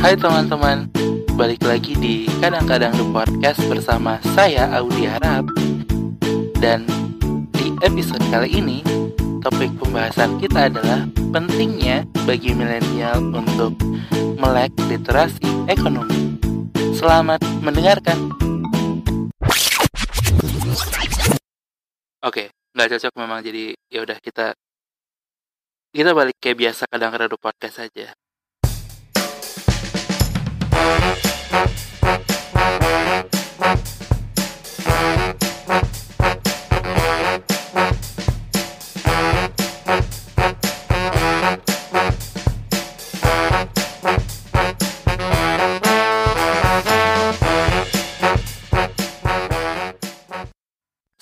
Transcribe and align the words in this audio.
Hai 0.00 0.16
teman-teman, 0.16 0.88
balik 1.36 1.60
lagi 1.60 1.92
di 1.92 2.24
Kadang-Kadang 2.40 2.96
The 2.96 3.04
Podcast 3.12 3.60
bersama 3.68 4.16
saya 4.32 4.64
Audi 4.80 5.04
Harap. 5.04 5.44
Dan 6.56 6.88
di 7.52 7.76
episode 7.84 8.24
kali 8.32 8.48
ini, 8.48 8.80
topik 9.44 9.68
pembahasan 9.76 10.40
kita 10.40 10.72
adalah 10.72 11.04
pentingnya 11.36 12.08
bagi 12.24 12.56
milenial 12.56 13.20
untuk 13.28 13.76
melek 14.40 14.72
literasi 14.88 15.68
ekonomi. 15.68 16.40
Selamat 16.96 17.44
mendengarkan. 17.60 18.32
Oke, 22.24 22.48
nggak 22.72 22.88
cocok 22.96 23.12
memang 23.20 23.44
jadi 23.44 23.76
ya 23.92 24.00
udah 24.00 24.16
kita 24.16 24.56
kita 25.92 26.16
balik 26.16 26.40
kayak 26.40 26.56
biasa 26.56 26.88
kadang-kadang 26.88 27.28
The 27.28 27.36
Podcast 27.36 27.84
aja 27.84 28.16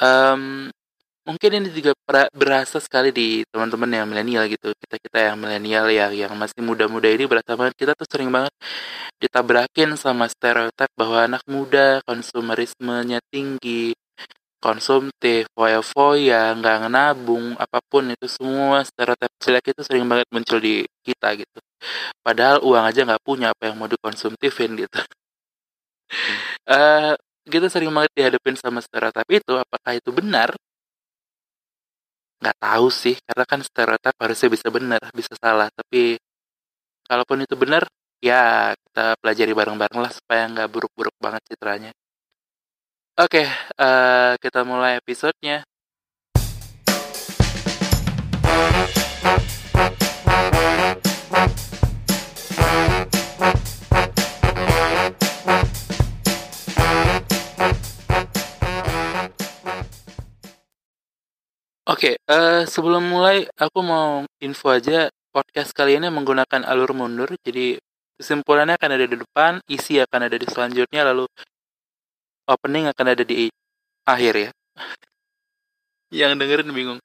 Um, 0.00 0.72
mungkin 1.24 1.50
ini 1.56 1.68
juga 1.72 1.96
berasa 2.36 2.78
sekali 2.78 3.08
di 3.08 3.42
teman-teman 3.48 3.88
yang 3.88 4.06
milenial 4.08 4.44
gitu 4.44 4.76
kita 4.76 4.96
kita 5.00 5.18
yang 5.32 5.36
milenial 5.40 5.88
yang 5.88 6.12
yang 6.12 6.32
masih 6.36 6.60
muda-muda 6.60 7.08
ini 7.08 7.24
berasa 7.24 7.56
banget 7.56 7.74
kita 7.80 7.92
tuh 7.96 8.04
sering 8.04 8.28
banget 8.28 8.52
ditabrakin 9.16 9.96
sama 9.96 10.28
stereotip 10.28 10.92
bahwa 10.92 11.24
anak 11.24 11.42
muda 11.48 12.04
konsumerismenya 12.04 13.24
tinggi 13.32 13.96
konsumtif 14.64 15.48
foya-foya 15.52 16.56
nggak 16.60 16.88
nabung 16.88 17.52
apa 17.60 17.84
pun 17.84 18.08
itu 18.12 18.24
semua 18.28 18.80
stereotip 18.84 19.32
jelek 19.40 19.76
itu 19.76 19.80
sering 19.84 20.08
banget 20.08 20.24
muncul 20.32 20.56
di 20.56 20.88
kita 21.04 21.36
gitu. 21.36 21.58
Padahal 22.24 22.64
uang 22.64 22.84
aja 22.88 23.04
nggak 23.04 23.20
punya 23.20 23.52
apa 23.52 23.68
yang 23.68 23.76
mau 23.76 23.88
dikonsumtifin 23.88 24.72
gitu. 24.80 25.00
Uh, 26.64 27.12
kita 27.44 27.68
sering 27.68 27.92
banget 27.92 28.12
dihadapin 28.16 28.56
sama 28.56 28.80
stereotip 28.80 29.28
itu 29.28 29.52
apakah 29.52 29.92
itu 30.00 30.08
benar 30.12 30.56
nggak 32.44 32.58
tahu 32.60 32.86
sih 32.92 33.16
karena 33.24 33.44
kan 33.48 33.60
stereotip 33.64 34.14
harusnya 34.20 34.48
bisa 34.52 34.68
benar 34.68 35.00
bisa 35.16 35.32
salah. 35.40 35.68
Tapi 35.72 36.20
kalaupun 37.08 37.38
itu 37.44 37.56
benar 37.56 37.88
ya 38.20 38.72
kita 38.76 39.16
pelajari 39.20 39.52
bareng-bareng 39.56 40.00
lah 40.04 40.12
supaya 40.12 40.42
nggak 40.52 40.68
buruk-buruk 40.68 41.16
banget 41.24 41.42
citranya. 41.48 41.90
Oke 43.16 43.46
uh, 43.80 44.34
kita 44.42 44.60
mulai 44.66 44.98
episodenya 45.00 45.64
uh, 62.30 62.62
sebelum 62.64 63.04
mulai 63.04 63.44
aku 63.58 63.80
mau 63.84 64.24
info 64.40 64.72
aja 64.72 65.10
podcast 65.34 65.74
kali 65.74 65.98
ini 65.98 66.08
menggunakan 66.08 66.62
alur 66.64 66.94
mundur. 66.96 67.34
Jadi 67.42 67.76
kesimpulannya 68.16 68.78
akan 68.78 68.90
ada 68.94 69.06
di 69.10 69.16
depan, 69.18 69.52
isi 69.66 69.98
akan 69.98 70.20
ada 70.30 70.36
di 70.38 70.46
selanjutnya, 70.46 71.02
lalu 71.10 71.26
opening 72.46 72.86
akan 72.92 73.06
ada 73.12 73.24
di 73.26 73.50
akhir 74.06 74.34
ya. 74.36 74.50
Yang 76.24 76.32
dengerin 76.38 76.70
bingung. 76.70 77.00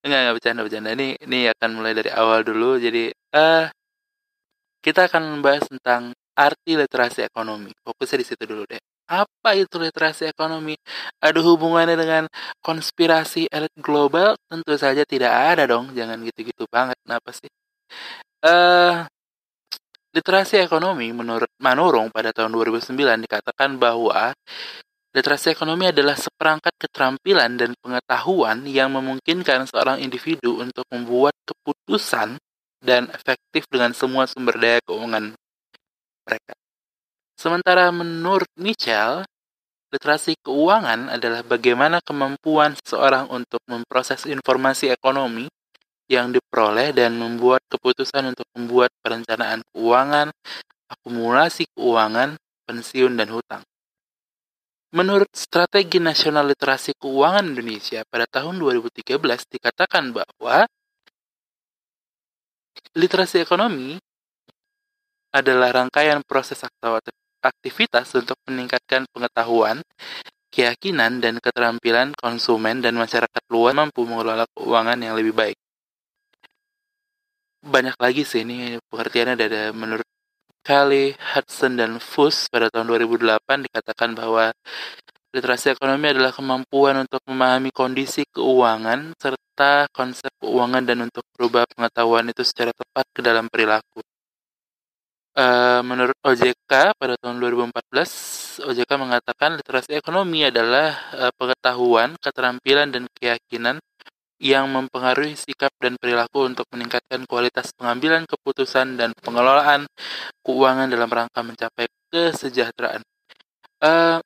Enggak, 0.00 0.18
enggak 0.24 0.34
bercanda 0.40 0.60
bercanda. 0.64 0.90
Ini 0.96 1.08
ini 1.20 1.38
akan 1.52 1.70
mulai 1.76 1.92
dari 1.92 2.10
awal 2.14 2.40
dulu. 2.46 2.80
Jadi 2.80 3.12
eh 3.12 3.36
uh, 3.36 3.66
kita 4.80 5.10
akan 5.10 5.36
membahas 5.38 5.68
tentang 5.68 6.16
arti 6.38 6.78
literasi 6.78 7.26
ekonomi. 7.26 7.74
Fokusnya 7.82 8.18
di 8.22 8.26
situ 8.26 8.44
dulu 8.46 8.64
deh. 8.64 8.80
Apa 9.08 9.56
itu 9.56 9.80
literasi 9.80 10.28
ekonomi? 10.28 10.76
Ada 11.16 11.40
hubungannya 11.40 11.96
dengan 11.96 12.24
konspirasi 12.60 13.48
elit 13.48 13.72
global? 13.80 14.36
Tentu 14.44 14.76
saja 14.76 15.02
tidak 15.08 15.32
ada 15.32 15.64
dong. 15.64 15.96
Jangan 15.96 16.20
gitu-gitu 16.28 16.68
banget. 16.68 17.00
Kenapa 17.00 17.32
sih? 17.32 17.48
Uh, 18.44 19.08
literasi 20.12 20.60
ekonomi 20.60 21.08
menurut 21.16 21.48
Manurung 21.56 22.12
pada 22.12 22.36
tahun 22.36 22.52
2009 22.52 23.24
dikatakan 23.24 23.80
bahwa 23.80 24.36
literasi 25.16 25.56
ekonomi 25.56 25.88
adalah 25.88 26.14
seperangkat 26.14 26.76
keterampilan 26.76 27.56
dan 27.56 27.72
pengetahuan 27.80 28.68
yang 28.68 28.92
memungkinkan 28.92 29.64
seorang 29.72 30.04
individu 30.04 30.60
untuk 30.60 30.84
membuat 30.92 31.32
keputusan 31.48 32.36
dan 32.84 33.10
efektif 33.10 33.64
dengan 33.72 33.96
semua 33.96 34.28
sumber 34.28 34.60
daya 34.60 34.78
keuangan 34.84 35.34
mereka. 36.28 36.54
Sementara 37.38 37.94
menurut 37.94 38.50
Mitchell, 38.58 39.22
literasi 39.94 40.34
keuangan 40.42 41.06
adalah 41.06 41.46
bagaimana 41.46 42.02
kemampuan 42.02 42.74
seseorang 42.74 43.30
untuk 43.30 43.62
memproses 43.70 44.26
informasi 44.26 44.90
ekonomi 44.90 45.46
yang 46.10 46.34
diperoleh 46.34 46.90
dan 46.90 47.14
membuat 47.14 47.62
keputusan 47.70 48.34
untuk 48.34 48.42
membuat 48.58 48.90
perencanaan 48.98 49.62
keuangan, 49.70 50.34
akumulasi 50.90 51.70
keuangan, 51.78 52.34
pensiun, 52.66 53.14
dan 53.14 53.30
hutang. 53.30 53.62
Menurut 54.98 55.30
Strategi 55.30 56.02
Nasional 56.02 56.48
Literasi 56.48 56.96
Keuangan 56.98 57.54
Indonesia 57.54 58.02
pada 58.08 58.26
tahun 58.26 58.58
2013 58.58 59.14
dikatakan 59.46 60.10
bahwa 60.10 60.66
literasi 62.98 63.44
ekonomi 63.44 64.00
adalah 65.28 65.84
rangkaian 65.84 66.24
proses 66.24 66.64
atau 66.64 66.96
aktivitas 67.42 68.10
untuk 68.14 68.36
meningkatkan 68.48 69.06
pengetahuan, 69.10 69.82
keyakinan, 70.50 71.22
dan 71.22 71.38
keterampilan 71.38 72.14
konsumen 72.18 72.82
dan 72.82 72.94
masyarakat 72.98 73.42
luas 73.52 73.74
mampu 73.76 74.02
mengelola 74.04 74.44
keuangan 74.56 74.98
yang 74.98 75.14
lebih 75.14 75.34
baik. 75.34 75.58
Banyak 77.62 77.96
lagi 77.98 78.22
sih 78.22 78.46
ini 78.46 78.78
pengertiannya 78.90 79.34
ada 79.34 79.62
menurut 79.74 80.06
Kelly, 80.62 81.16
Hudson, 81.16 81.80
dan 81.80 81.96
Fuss 81.96 82.46
pada 82.52 82.68
tahun 82.68 82.86
2008 82.92 83.66
dikatakan 83.66 84.12
bahwa 84.12 84.52
literasi 85.32 85.76
ekonomi 85.76 86.12
adalah 86.12 86.32
kemampuan 86.32 87.04
untuk 87.04 87.20
memahami 87.28 87.72
kondisi 87.72 88.24
keuangan 88.28 89.12
serta 89.16 89.88
konsep 89.92 90.32
keuangan 90.40 90.84
dan 90.84 91.04
untuk 91.04 91.24
berubah 91.36 91.68
pengetahuan 91.72 92.28
itu 92.32 92.42
secara 92.44 92.72
tepat 92.72 93.06
ke 93.12 93.20
dalam 93.20 93.48
perilaku. 93.48 94.00
Uh, 95.38 95.86
menurut 95.86 96.18
OJK 96.26 96.98
pada 96.98 97.14
tahun 97.14 97.38
2014, 97.38 98.58
OJK 98.58 98.90
mengatakan 98.98 99.54
literasi 99.54 99.94
ekonomi 99.94 100.42
adalah 100.42 100.98
uh, 101.14 101.30
pengetahuan, 101.38 102.18
keterampilan, 102.18 102.90
dan 102.90 103.06
keyakinan 103.14 103.78
yang 104.42 104.66
mempengaruhi 104.66 105.38
sikap 105.38 105.70
dan 105.78 105.94
perilaku 105.94 106.42
untuk 106.42 106.66
meningkatkan 106.74 107.22
kualitas 107.30 107.70
pengambilan 107.78 108.26
keputusan 108.26 108.98
dan 108.98 109.14
pengelolaan 109.22 109.86
keuangan 110.42 110.90
dalam 110.90 111.06
rangka 111.06 111.38
mencapai 111.46 111.86
kesejahteraan. 112.10 113.06
Uh, 113.78 114.18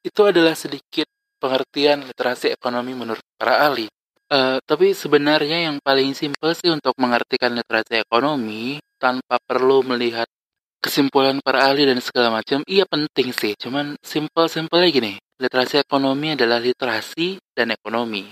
itu 0.00 0.22
adalah 0.24 0.56
sedikit 0.56 1.12
pengertian 1.44 2.08
literasi 2.08 2.56
ekonomi 2.56 2.96
menurut 2.96 3.20
para 3.36 3.68
ahli. 3.68 3.84
Uh, 4.32 4.56
tapi 4.64 4.96
sebenarnya 4.96 5.68
yang 5.68 5.76
paling 5.84 6.16
simpel 6.16 6.56
sih 6.56 6.72
untuk 6.72 6.96
mengartikan 6.96 7.52
literasi 7.52 8.00
ekonomi 8.00 8.80
tanpa 9.02 9.42
perlu 9.42 9.82
melihat 9.82 10.30
kesimpulan 10.78 11.42
para 11.42 11.66
ahli 11.66 11.86
dan 11.90 11.98
segala 11.98 12.38
macam, 12.38 12.62
iya 12.70 12.86
penting 12.86 13.34
sih. 13.34 13.58
Cuman 13.58 13.98
simpel-simpelnya 13.98 14.88
gini, 14.94 15.12
literasi 15.42 15.82
ekonomi 15.82 16.38
adalah 16.38 16.62
literasi 16.62 17.42
dan 17.54 17.74
ekonomi. 17.74 18.30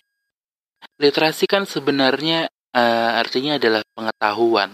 Literasi 1.02 1.50
kan 1.50 1.66
sebenarnya 1.66 2.46
uh, 2.74 3.10
artinya 3.18 3.58
adalah 3.58 3.82
pengetahuan, 3.94 4.70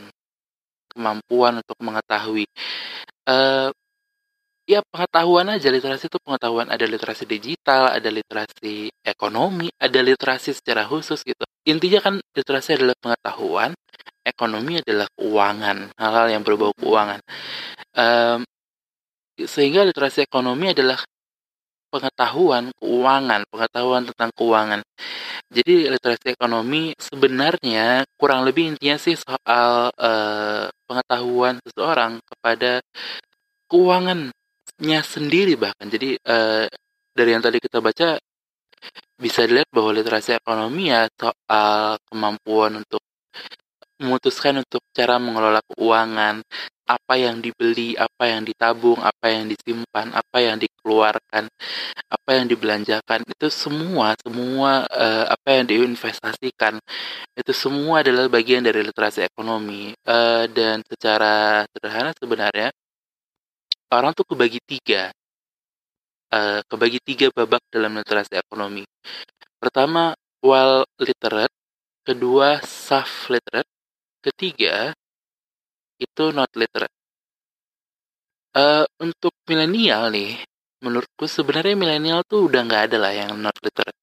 kemampuan 0.93 1.64
untuk 1.64 1.78
mengetahui. 1.81 2.44
Uh, 3.25 3.72
ya 4.66 4.82
pengetahuan 4.82 5.46
aja 5.46 5.70
literasi 5.70 6.10
itu 6.10 6.19
pengetahuan 6.19 6.66
ada 6.66 6.82
literasi 6.82 7.22
digital 7.22 7.94
ada 7.94 8.10
literasi 8.10 8.90
ekonomi 9.06 9.70
ada 9.78 10.02
literasi 10.02 10.58
secara 10.58 10.82
khusus 10.82 11.22
gitu 11.22 11.46
intinya 11.70 12.02
kan 12.02 12.14
literasi 12.34 12.75
adalah 12.75 12.99
pengetahuan 12.99 13.78
ekonomi 14.37 14.85
adalah 14.85 15.09
keuangan 15.17 15.97
hal-hal 15.97 16.27
yang 16.29 16.43
berbau 16.44 16.77
keuangan 16.77 17.25
um, 17.97 18.44
sehingga 19.41 19.85
literasi 19.85 20.25
ekonomi 20.29 20.73
adalah 20.73 21.00
pengetahuan 21.93 22.73
keuangan, 22.77 23.41
pengetahuan 23.49 24.03
tentang 24.09 24.31
keuangan. 24.37 24.81
Jadi 25.47 25.87
literasi 25.87 26.35
ekonomi 26.35 26.93
sebenarnya 26.99 28.03
kurang 28.19 28.43
lebih 28.43 28.75
intinya 28.75 28.99
sih 28.99 29.15
soal 29.15 29.94
uh, 29.94 30.67
pengetahuan 30.91 31.62
seseorang 31.62 32.19
kepada 32.27 32.83
keuangannya 33.71 35.00
sendiri 35.06 35.55
bahkan. 35.55 35.87
Jadi 35.87 36.19
uh, 36.27 36.67
dari 37.15 37.31
yang 37.33 37.43
tadi 37.44 37.62
kita 37.62 37.79
baca 37.79 38.19
bisa 39.17 39.49
dilihat 39.49 39.71
bahwa 39.73 39.97
literasi 39.97 40.37
ekonomi 40.37 40.93
ya 40.93 41.09
soal 41.17 41.97
kemampuan 42.11 42.85
untuk 42.85 43.00
memutuskan 43.96 44.60
untuk 44.60 44.84
cara 44.93 45.16
mengelola 45.16 45.64
keuangan, 45.72 46.44
apa 46.87 47.14
yang 47.19 47.43
dibeli, 47.43 47.98
apa 47.98 48.31
yang 48.31 48.46
ditabung, 48.46 49.02
apa 49.02 49.26
yang 49.26 49.50
disimpan, 49.50 50.14
apa 50.14 50.38
yang 50.38 50.56
dikeluarkan, 50.62 51.50
apa 52.06 52.31
yang 52.31 52.46
dibelanjakan, 52.46 53.26
itu 53.26 53.50
semua 53.50 54.14
semua 54.22 54.87
uh, 54.87 55.26
apa 55.26 55.48
yang 55.58 55.64
diinvestasikan. 55.66 56.78
Itu 57.34 57.50
semua 57.50 58.06
adalah 58.06 58.31
bagian 58.31 58.62
dari 58.62 58.87
literasi 58.87 59.26
ekonomi. 59.26 59.90
Uh, 60.06 60.46
dan 60.54 60.87
secara 60.87 61.66
sederhana 61.75 62.14
sebenarnya 62.14 62.70
orang 63.90 64.14
tuh 64.14 64.26
kebagi 64.28 64.62
tiga. 64.62 65.10
Uh, 66.31 66.62
kebagi 66.70 66.99
tiga 67.02 67.26
babak 67.34 67.62
dalam 67.70 67.99
literasi 67.99 68.38
ekonomi. 68.38 68.87
Pertama 69.58 70.14
well 70.38 70.87
literate, 71.02 71.50
kedua 72.06 72.62
soft 72.62 73.31
literate, 73.31 73.66
ketiga 74.26 74.93
itu 75.96 76.25
not 76.34 76.50
literate. 76.58 76.93
Uh, 78.56 78.88
untuk 79.00 79.37
milenial 79.44 80.08
nih, 80.08 80.40
menurutku 80.81 81.28
sebenarnya 81.28 81.76
milenial 81.76 82.25
tuh 82.25 82.49
udah 82.49 82.61
nggak 82.64 82.82
ada 82.93 82.96
lah 82.96 83.12
yang 83.12 83.37
not 83.37 83.56
literate. 83.61 83.96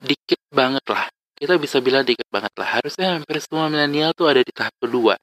Dikit 0.00 0.40
banget 0.50 0.84
lah. 0.86 1.10
Kita 1.34 1.58
bisa 1.58 1.82
bilang 1.82 2.06
dikit 2.06 2.28
banget 2.30 2.52
lah. 2.54 2.78
Harusnya 2.78 3.18
hampir 3.18 3.42
semua 3.42 3.66
milenial 3.66 4.14
tuh 4.14 4.30
ada 4.30 4.40
di 4.44 4.52
tahap 4.54 4.74
kedua. 4.78 5.18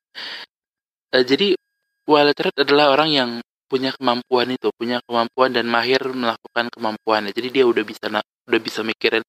Uh, 1.16 1.24
jadi, 1.24 1.56
well 2.04 2.28
literate 2.28 2.58
adalah 2.62 2.92
orang 2.92 3.10
yang 3.12 3.30
punya 3.68 3.92
kemampuan 3.94 4.48
itu, 4.56 4.72
punya 4.74 5.04
kemampuan 5.04 5.52
dan 5.52 5.68
mahir 5.68 6.02
melakukan 6.16 6.72
kemampuannya. 6.72 7.32
Jadi 7.36 7.48
dia 7.52 7.66
udah 7.68 7.84
bisa 7.84 8.08
udah 8.48 8.62
bisa 8.64 8.80
mikirin 8.82 9.24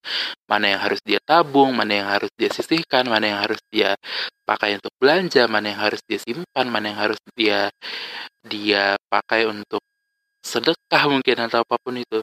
mana 0.46 0.78
yang 0.78 0.80
harus 0.80 1.00
dia 1.02 1.18
tabung, 1.22 1.74
mana 1.74 1.92
yang 1.98 2.08
harus 2.08 2.30
dia 2.38 2.48
sisihkan, 2.54 3.04
mana 3.10 3.24
yang 3.34 3.40
harus 3.42 3.60
dia 3.68 3.98
pakai 4.46 4.78
untuk 4.78 4.94
belanja, 4.96 5.44
mana 5.50 5.74
yang 5.74 5.80
harus 5.82 6.00
dia 6.06 6.18
simpan, 6.22 6.66
mana 6.70 6.94
yang 6.94 7.00
harus 7.10 7.20
dia 7.34 7.68
dia 8.46 8.94
pakai 9.10 9.50
untuk 9.50 9.82
sedekah 10.40 11.02
mungkin 11.10 11.36
atau 11.50 11.66
apa 11.66 11.76
pun 11.82 11.98
itu. 11.98 12.22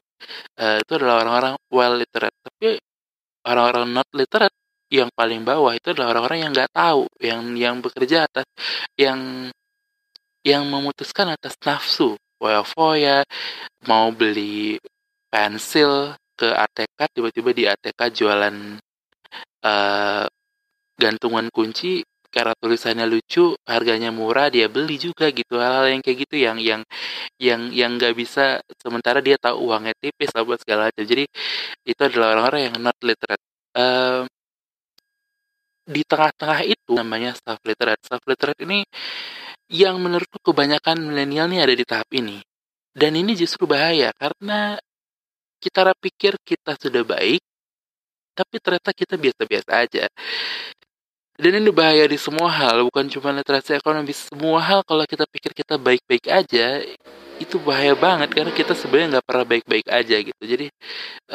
Uh, 0.58 0.80
itu 0.82 0.92
adalah 0.98 1.22
orang-orang 1.22 1.54
well 1.70 1.94
literate. 2.00 2.36
Tapi 2.42 2.80
orang-orang 3.46 3.86
not 3.92 4.10
literate 4.16 4.56
yang 4.90 5.10
paling 5.14 5.42
bawah 5.44 5.74
itu 5.76 5.92
adalah 5.92 6.18
orang-orang 6.18 6.40
yang 6.48 6.52
nggak 6.56 6.72
tahu, 6.72 7.04
yang 7.20 7.42
yang 7.58 7.76
bekerja 7.84 8.26
atas 8.30 8.48
yang 8.96 9.52
yang 10.46 10.64
memutuskan 10.70 11.34
atas 11.34 11.58
nafsu 11.66 12.14
foya-foya 12.38 13.26
mau 13.90 14.14
beli 14.14 14.78
pensil 15.34 16.14
ke 16.38 16.46
ATK 16.46 17.00
tiba-tiba 17.18 17.50
di 17.56 17.64
ATK 17.66 18.00
jualan 18.14 18.56
uh, 19.66 20.26
gantungan 20.96 21.48
kunci 21.50 22.06
karena 22.36 22.52
tulisannya 22.60 23.08
lucu 23.08 23.56
harganya 23.64 24.12
murah 24.12 24.52
dia 24.52 24.68
beli 24.68 25.00
juga 25.00 25.32
gitu 25.32 25.56
hal-hal 25.56 25.88
yang 25.88 26.02
kayak 26.04 26.28
gitu 26.28 26.36
yang 26.36 26.58
yang 26.60 26.82
yang 27.40 27.72
yang 27.72 27.96
nggak 27.96 28.12
bisa 28.12 28.60
sementara 28.76 29.24
dia 29.24 29.40
tahu 29.40 29.72
uangnya 29.72 29.96
tipis 30.04 30.36
buat 30.36 30.60
segala 30.60 30.92
macam 30.92 31.08
jadi 31.08 31.24
itu 31.88 32.02
adalah 32.04 32.36
orang-orang 32.36 32.62
yang 32.68 32.76
not 32.84 32.98
literate. 33.00 33.44
Uh, 33.72 34.28
di 35.86 36.02
tengah-tengah 36.02 36.66
itu 36.66 36.90
namanya 36.98 37.38
self 37.38 37.62
literate 37.62 38.02
self 38.02 38.24
literate 38.26 38.60
ini 38.66 38.82
yang 39.70 39.98
menurutku 40.02 40.42
kebanyakan 40.42 40.98
milenial 41.02 41.50
nih 41.50 41.62
ada 41.62 41.74
di 41.74 41.86
tahap 41.86 42.10
ini. 42.14 42.42
Dan 42.96 43.18
ini 43.18 43.38
justru 43.38 43.70
bahaya 43.70 44.10
karena 44.16 44.78
kita 45.60 45.94
pikir 45.98 46.38
kita 46.42 46.78
sudah 46.78 47.04
baik, 47.04 47.42
tapi 48.38 48.56
ternyata 48.62 48.92
kita 48.94 49.16
biasa-biasa 49.18 49.72
aja. 49.74 50.06
Dan 51.36 51.52
ini 51.60 51.68
bahaya 51.68 52.08
di 52.08 52.16
semua 52.16 52.48
hal, 52.48 52.88
bukan 52.88 53.12
cuma 53.12 53.36
literasi 53.36 53.76
ekonomi. 53.76 54.16
Semua 54.16 54.64
hal 54.64 54.88
kalau 54.88 55.04
kita 55.04 55.28
pikir 55.28 55.52
kita 55.52 55.76
baik-baik 55.76 56.32
aja, 56.32 56.80
itu 57.36 57.60
bahaya 57.60 57.92
banget 57.92 58.32
karena 58.32 58.56
kita 58.56 58.72
sebenarnya 58.72 59.20
nggak 59.20 59.28
pernah 59.28 59.44
baik-baik 59.44 59.88
aja 59.92 60.16
gitu. 60.24 60.44
Jadi 60.48 60.72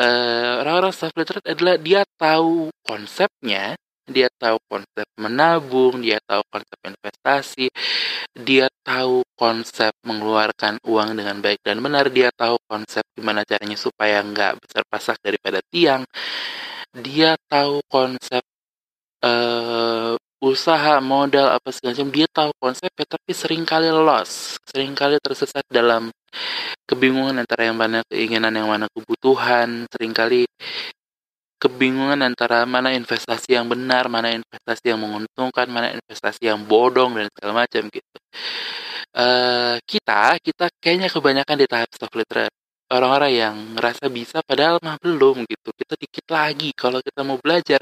uh, 0.00 0.64
orang-orang 0.64 0.92
self 0.96 1.12
literate 1.12 1.44
adalah 1.52 1.76
dia 1.76 2.00
tahu 2.16 2.72
konsepnya, 2.80 3.76
dia 4.10 4.28
tahu 4.34 4.58
konsep 4.66 5.06
menabung, 5.16 6.02
dia 6.02 6.18
tahu 6.26 6.42
konsep 6.50 6.78
investasi, 6.82 7.66
dia 8.34 8.66
tahu 8.82 9.22
konsep 9.38 9.94
mengeluarkan 10.02 10.82
uang 10.84 11.16
dengan 11.16 11.38
baik 11.38 11.62
dan 11.62 11.78
benar, 11.80 12.10
dia 12.10 12.34
tahu 12.34 12.58
konsep 12.66 13.06
gimana 13.14 13.46
caranya 13.46 13.78
supaya 13.78 14.20
nggak 14.20 14.58
besar 14.60 14.82
pasak 14.90 15.16
daripada 15.22 15.62
tiang, 15.70 16.02
dia 16.92 17.38
tahu 17.48 17.80
konsep 17.86 18.42
uh, 19.24 20.14
usaha 20.40 20.98
modal 21.04 21.52
apa 21.52 21.68
segala 21.70 21.94
macam, 21.96 22.10
dia 22.10 22.26
tahu 22.28 22.50
konsepnya 22.56 23.06
tapi 23.06 23.30
sering 23.36 23.62
kali 23.68 23.92
loss, 23.92 24.56
sering 24.64 24.96
kali 24.96 25.20
tersesat 25.20 25.64
dalam 25.68 26.08
kebingungan 26.88 27.44
antara 27.44 27.68
yang 27.68 27.78
mana 27.78 28.00
keinginan 28.08 28.54
yang 28.56 28.68
mana 28.72 28.88
kebutuhan, 28.90 29.84
sering 29.92 30.16
kali 30.16 30.48
kebingungan 31.60 32.20
antara 32.24 32.64
mana 32.64 32.96
investasi 32.96 33.52
yang 33.52 33.68
benar, 33.68 34.08
mana 34.08 34.32
investasi 34.32 34.84
yang 34.96 35.00
menguntungkan, 35.04 35.66
mana 35.68 35.92
investasi 35.92 36.48
yang 36.48 36.64
bodong 36.64 37.20
dan 37.20 37.26
segala 37.36 37.52
macam 37.66 37.82
gitu. 37.92 38.16
Uh, 39.12 39.76
kita 39.84 40.38
kita 40.40 40.64
kayaknya 40.80 41.08
kebanyakan 41.10 41.56
di 41.60 41.66
tahap 41.66 41.90
soft 41.98 42.14
literate. 42.16 42.54
orang-orang 42.90 43.32
yang 43.34 43.54
ngerasa 43.78 44.10
bisa 44.10 44.42
padahal 44.42 44.82
mah 44.82 44.98
belum 44.98 45.46
gitu 45.46 45.70
kita 45.78 45.94
dikit 45.94 46.26
lagi 46.26 46.74
kalau 46.74 46.98
kita 46.98 47.22
mau 47.22 47.38
belajar 47.38 47.78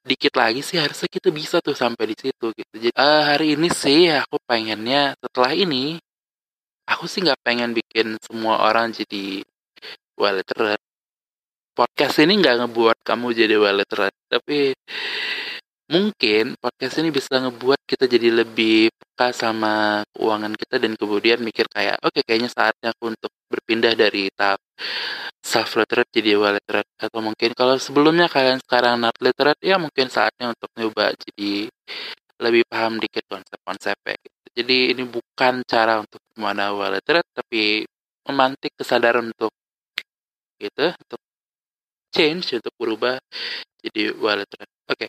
dikit 0.00 0.32
lagi 0.40 0.64
sih 0.64 0.80
harusnya 0.80 1.08
kita 1.12 1.28
bisa 1.28 1.60
tuh 1.60 1.76
sampai 1.76 2.04
di 2.10 2.16
situ 2.16 2.46
gitu 2.56 2.74
jadi 2.80 2.96
uh, 2.96 3.22
hari 3.28 3.60
ini 3.60 3.68
sih 3.68 4.08
aku 4.08 4.40
pengennya 4.48 5.12
setelah 5.20 5.52
ini 5.52 6.00
aku 6.88 7.04
sih 7.06 7.20
nggak 7.24 7.40
pengen 7.44 7.70
bikin 7.76 8.16
semua 8.24 8.64
orang 8.66 8.90
jadi 8.96 9.44
well 10.16 10.36
literate 10.40 10.80
podcast 11.72 12.20
ini 12.20 12.40
nggak 12.40 12.56
ngebuat 12.64 12.98
kamu 13.04 13.26
jadi 13.32 13.54
well 13.56 13.76
literate 13.80 14.16
tapi 14.28 14.76
mungkin 15.92 16.56
podcast 16.56 17.04
ini 17.04 17.12
bisa 17.12 17.36
ngebuat 17.36 17.84
kita 17.84 18.08
jadi 18.08 18.32
lebih 18.44 18.88
peka 18.96 19.32
sama 19.36 20.00
keuangan 20.16 20.56
kita 20.56 20.80
dan 20.80 20.96
kemudian 20.96 21.44
mikir 21.44 21.68
kayak 21.68 22.00
oke 22.00 22.16
okay, 22.16 22.22
kayaknya 22.24 22.48
saatnya 22.48 22.96
aku 22.96 23.12
untuk 23.12 23.32
berpindah 23.48 23.92
dari 23.92 24.32
tahap 24.32 24.60
self 25.44 25.76
literate 25.76 26.08
jadi 26.08 26.40
well 26.40 26.56
literate 26.56 26.88
atau 26.96 27.20
mungkin 27.20 27.50
kalau 27.52 27.76
sebelumnya 27.76 28.30
kalian 28.32 28.60
sekarang 28.64 29.04
not 29.04 29.16
literate 29.20 29.60
ya 29.60 29.76
mungkin 29.76 30.08
saatnya 30.08 30.54
untuk 30.56 30.70
nyoba 30.80 31.12
jadi 31.12 31.68
lebih 32.42 32.62
paham 32.66 32.98
dikit 32.98 33.24
konsep-konsepnya 33.28 34.16
gitu. 34.16 34.38
jadi 34.64 34.78
ini 34.96 35.02
bukan 35.04 35.60
cara 35.68 36.00
untuk 36.00 36.22
mana 36.40 36.72
well 36.72 36.94
literate 36.94 37.28
tapi 37.36 37.84
memantik 38.28 38.72
kesadaran 38.78 39.28
untuk 39.28 39.52
gitu 40.62 40.94
untuk 40.94 41.20
change 42.12 42.56
untuk 42.60 42.74
berubah 42.76 43.16
jadi 43.82 44.12
literate 44.14 44.72
oke 44.88 44.96
okay. 44.96 45.08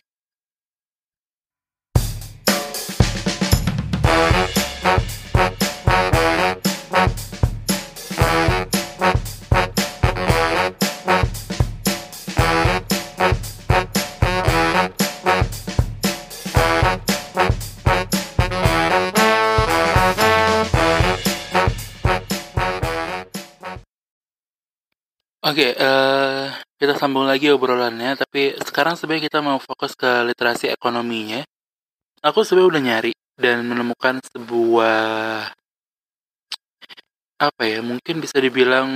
Sambung 26.98 27.26
lagi 27.26 27.50
obrolannya, 27.50 28.18
tapi 28.18 28.54
sekarang 28.58 28.94
sebenarnya 28.94 29.26
kita 29.30 29.38
mau 29.42 29.58
fokus 29.58 29.94
ke 29.98 30.26
literasi 30.26 30.70
ekonominya. 30.70 31.42
Aku 32.24 32.46
sebenarnya 32.46 32.70
udah 32.70 32.82
nyari 32.82 33.12
dan 33.36 33.66
menemukan 33.66 34.22
sebuah 34.32 35.02
apa 37.34 37.62
ya, 37.66 37.82
mungkin 37.82 38.22
bisa 38.22 38.38
dibilang 38.38 38.88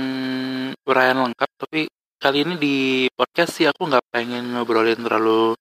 uraian 0.87 1.19
lengkap, 1.19 1.49
tapi 1.59 1.91
kali 2.19 2.37
ini 2.43 2.55
di 2.59 2.77
podcast 3.15 3.59
sih 3.59 3.67
aku 3.67 3.87
nggak 3.87 4.05
pengen 4.11 4.55
ngobrolin 4.55 4.99
terlalu 4.99 5.55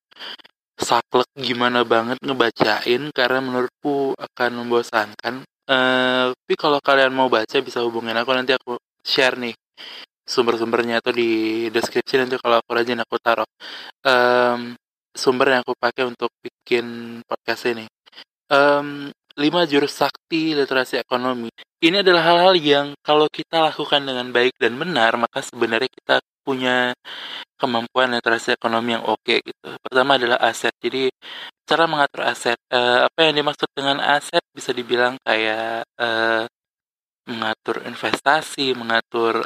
saklek 0.79 1.31
gimana 1.39 1.83
banget 1.83 2.19
ngebacain 2.23 3.11
karena 3.11 3.39
menurutku 3.43 4.15
akan 4.15 4.51
membosankan. 4.65 5.43
Uh, 5.69 6.33
tapi 6.33 6.55
kalau 6.57 6.81
kalian 6.81 7.13
mau 7.13 7.29
baca 7.29 7.61
bisa 7.61 7.85
hubungin 7.85 8.17
aku 8.17 8.33
nanti 8.33 8.57
aku 8.57 8.81
share 9.05 9.37
nih 9.37 9.53
sumber-sumbernya 10.29 11.01
atau 11.01 11.13
di 11.17 11.31
deskripsi 11.73 12.21
nanti 12.21 12.37
kalau 12.37 12.61
aku 12.61 12.71
rajin 12.77 13.01
aku 13.01 13.17
taruh 13.17 13.49
um, 14.05 14.77
sumber 15.17 15.57
yang 15.57 15.61
aku 15.65 15.73
pakai 15.73 16.05
untuk 16.05 16.29
bikin 16.45 17.19
podcast 17.25 17.65
ini. 17.73 17.89
Um, 18.53 19.09
lima 19.39 19.65
jurus 19.71 19.95
sakti 19.95 20.53
literasi 20.53 21.01
ekonomi. 21.01 21.49
Ini 21.79 22.03
adalah 22.03 22.23
hal-hal 22.27 22.55
yang 22.59 22.87
kalau 23.07 23.31
kita 23.31 23.71
lakukan 23.71 24.03
dengan 24.03 24.35
baik 24.35 24.59
dan 24.59 24.75
benar, 24.75 25.15
maka 25.15 25.41
sebenarnya 25.47 25.87
kita 25.87 26.17
punya 26.43 26.91
kemampuan 27.55 28.11
literasi 28.19 28.59
ekonomi 28.59 28.99
yang 28.99 29.05
oke 29.07 29.23
okay, 29.23 29.39
gitu. 29.47 29.79
Pertama 29.79 30.19
adalah 30.19 30.39
aset. 30.43 30.75
Jadi 30.83 31.07
cara 31.69 31.85
mengatur 31.87 32.27
aset. 32.27 32.59
Uh, 32.67 33.07
apa 33.07 33.19
yang 33.31 33.35
dimaksud 33.39 33.69
dengan 33.79 34.03
aset 34.03 34.43
bisa 34.51 34.75
dibilang 34.75 35.15
kayak 35.23 35.87
uh, 36.03 36.51
mengatur 37.29 37.85
investasi, 37.85 38.73
mengatur 38.73 39.45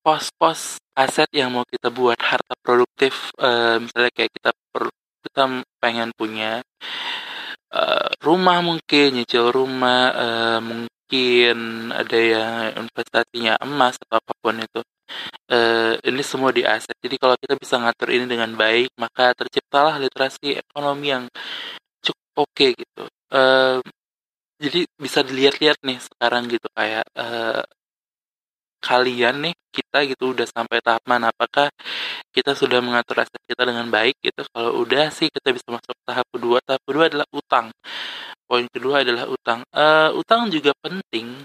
pos-pos 0.00 0.78
uh, 0.78 1.02
aset 1.04 1.30
yang 1.34 1.54
mau 1.54 1.66
kita 1.66 1.90
buat 1.92 2.18
harta 2.18 2.54
produktif, 2.62 3.30
uh, 3.38 3.78
misalnya 3.78 4.10
kayak 4.14 4.32
kita 4.34 4.50
per, 4.72 4.90
kita 5.22 5.62
pengen 5.78 6.10
punya 6.14 6.62
uh, 7.70 8.08
rumah 8.22 8.58
mungkin, 8.64 9.20
nyicil 9.20 9.54
rumah, 9.54 10.10
uh, 10.14 10.60
mungkin 10.62 11.90
ada 11.94 12.18
yang 12.18 12.54
investasinya 12.86 13.60
emas 13.62 13.94
atau 14.00 14.18
apa 14.18 14.32
pun 14.42 14.58
itu. 14.58 14.80
Uh, 15.48 15.96
ini 16.04 16.20
semua 16.20 16.52
di 16.52 16.66
aset. 16.68 16.92
Jadi 17.00 17.16
kalau 17.16 17.32
kita 17.40 17.56
bisa 17.56 17.80
ngatur 17.80 18.12
ini 18.12 18.28
dengan 18.28 18.52
baik, 18.52 18.92
maka 19.00 19.32
terciptalah 19.32 19.96
literasi 19.96 20.60
ekonomi 20.60 21.08
yang 21.08 21.24
cukup 22.04 22.44
oke 22.44 22.52
okay, 22.52 22.70
gitu. 22.76 23.04
Uh, 23.32 23.80
jadi 24.58 24.80
bisa 24.98 25.20
dilihat-lihat 25.22 25.78
nih 25.86 25.98
sekarang 26.02 26.50
gitu 26.50 26.66
kayak 26.74 27.06
uh, 27.14 27.62
kalian 28.78 29.50
nih 29.50 29.54
kita 29.74 29.98
gitu 30.10 30.34
udah 30.34 30.46
sampai 30.46 30.78
tahap 30.82 31.02
mana 31.06 31.30
apakah 31.34 31.70
kita 32.30 32.54
sudah 32.54 32.78
mengatur 32.78 33.22
aset 33.22 33.42
kita 33.46 33.62
dengan 33.66 33.86
baik 33.90 34.18
gitu. 34.22 34.42
Kalau 34.54 34.82
udah 34.82 35.10
sih 35.10 35.28
kita 35.30 35.50
bisa 35.54 35.68
masuk 35.70 35.94
tahap 36.06 36.26
kedua. 36.30 36.58
Tahap 36.62 36.82
kedua 36.86 37.04
adalah 37.10 37.26
utang. 37.34 37.66
Poin 38.48 38.66
kedua 38.70 39.02
adalah 39.04 39.24
utang. 39.30 39.60
Uh, 39.74 40.10
utang 40.18 40.48
juga 40.50 40.72
penting. 40.82 41.42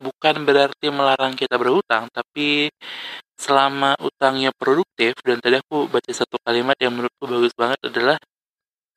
Bukan 0.00 0.44
berarti 0.44 0.86
melarang 0.92 1.32
kita 1.36 1.56
berutang 1.56 2.08
tapi 2.12 2.68
selama 3.34 3.98
utangnya 3.98 4.54
produktif 4.54 5.18
dan 5.26 5.42
tadi 5.42 5.58
aku 5.58 5.90
baca 5.90 6.12
satu 6.12 6.38
kalimat 6.44 6.78
yang 6.78 6.94
menurutku 6.94 7.24
bagus 7.26 7.52
banget 7.56 7.80
adalah 7.90 8.16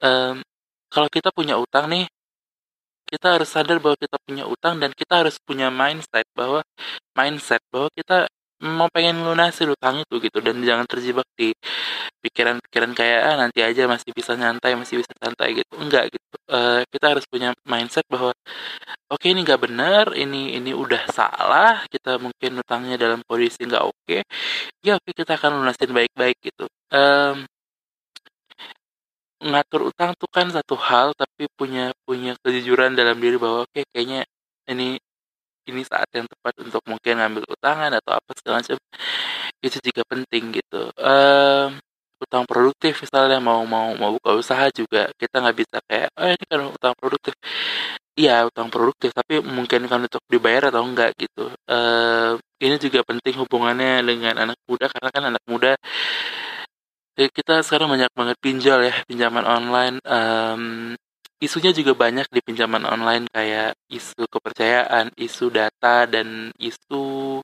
um, 0.03 0.39
kalau 0.93 1.09
kita 1.09 1.33
punya 1.33 1.57
utang 1.57 1.89
nih 1.89 2.05
kita 3.07 3.27
harus 3.39 3.49
sadar 3.49 3.77
bahwa 3.83 3.97
kita 3.99 4.17
punya 4.27 4.43
utang 4.45 4.77
dan 4.81 4.91
kita 4.91 5.23
harus 5.23 5.35
punya 5.41 5.67
mindset 5.71 6.27
bahwa 6.35 6.61
mindset 7.15 7.63
bahwa 7.71 7.89
kita 7.95 8.27
mau 8.57 8.89
pengen 8.89 9.21
lunasi 9.21 9.69
utang 9.69 10.01
itu 10.01 10.17
gitu 10.17 10.41
dan 10.41 10.57
jangan 10.65 10.85
terjebak 10.89 11.27
di 11.37 11.53
pikiran-pikiran 12.25 12.91
kayak 12.97 13.21
ah, 13.29 13.35
nanti 13.37 13.61
aja 13.61 13.85
masih 13.85 14.09
bisa 14.17 14.33
nyantai 14.33 14.73
masih 14.73 15.01
bisa 15.01 15.13
santai 15.21 15.61
gitu. 15.61 15.73
Enggak 15.77 16.09
gitu. 16.09 16.25
Uh, 16.49 16.81
kita 16.89 17.05
harus 17.13 17.25
punya 17.29 17.53
mindset 17.69 18.05
bahwa 18.09 18.33
oke 19.13 19.21
okay, 19.21 19.29
ini 19.37 19.45
nggak 19.45 19.61
benar 19.61 20.05
ini 20.17 20.57
ini 20.57 20.71
udah 20.73 21.05
salah 21.13 21.85
kita 21.93 22.17
mungkin 22.17 22.57
utangnya 22.63 22.97
dalam 22.97 23.21
kondisi 23.29 23.61
nggak 23.61 23.83
oke. 23.85 23.97
Okay. 24.05 24.21
ya 24.81 24.97
oke 24.97 25.05
okay, 25.05 25.13
kita 25.21 25.37
akan 25.37 25.61
lunasin 25.61 25.91
baik-baik 25.93 26.37
gitu. 26.41 26.65
Um, 26.89 27.45
ngatur 29.51 29.81
utang 29.91 30.11
tuh 30.19 30.29
kan 30.29 30.47
satu 30.51 30.75
hal 30.77 31.15
tapi 31.15 31.47
punya 31.59 31.95
punya 32.07 32.35
kejujuran 32.43 32.93
dalam 32.99 33.17
diri 33.23 33.37
bahwa 33.39 33.63
oke 33.65 33.71
okay, 33.71 33.83
kayaknya 33.93 34.27
ini 34.67 34.99
ini 35.67 35.81
saat 35.83 36.07
yang 36.15 36.25
tepat 36.31 36.53
untuk 36.63 36.81
mungkin 36.87 37.19
ngambil 37.19 37.43
utangan 37.51 37.91
atau 37.99 38.11
apa 38.15 38.31
segala 38.39 38.63
macam. 38.63 38.77
Itu 39.59 39.77
juga 39.83 40.01
penting 40.07 40.43
gitu. 40.55 40.81
Um, 40.95 41.69
utang 42.17 42.43
produktif 42.49 42.97
misalnya 43.05 43.37
mau 43.37 43.61
mau 43.67 43.93
mau 43.93 44.09
buka 44.17 44.33
usaha 44.33 44.65
juga 44.73 45.13
kita 45.21 45.37
nggak 45.37 45.57
bisa 45.61 45.77
kayak 45.85 46.09
oh 46.17 46.27
ini 46.31 46.45
kan 46.47 46.59
utang 46.71 46.95
produktif. 46.97 47.35
Iya 48.17 48.49
utang 48.49 48.67
produktif 48.73 49.13
tapi 49.13 49.37
mungkin 49.45 49.85
kan 49.85 49.99
untuk 50.01 50.23
dibayar 50.25 50.73
atau 50.73 50.81
enggak 50.87 51.13
gitu. 51.21 51.53
Uh, 51.69 52.39
ini 52.57 52.75
juga 52.81 53.05
penting 53.05 53.37
hubungannya 53.45 54.01
dengan 54.01 54.35
anak 54.49 54.57
muda 54.65 54.89
karena 54.89 55.09
kan 55.13 55.23
anak 55.29 55.43
muda 55.45 55.77
ya 57.17 57.27
kita 57.33 57.65
sekarang 57.65 57.89
banyak 57.89 58.11
banget 58.13 58.37
pinjol 58.37 58.79
ya 58.87 58.93
pinjaman 59.09 59.45
online 59.45 59.97
um, 60.05 60.93
isunya 61.41 61.73
juga 61.73 61.93
banyak 61.93 62.29
di 62.29 62.41
pinjaman 62.45 62.85
online 62.85 63.25
kayak 63.29 63.77
isu 63.89 64.25
kepercayaan 64.29 65.13
isu 65.17 65.49
data 65.53 66.05
dan 66.09 66.53
isu 66.57 67.41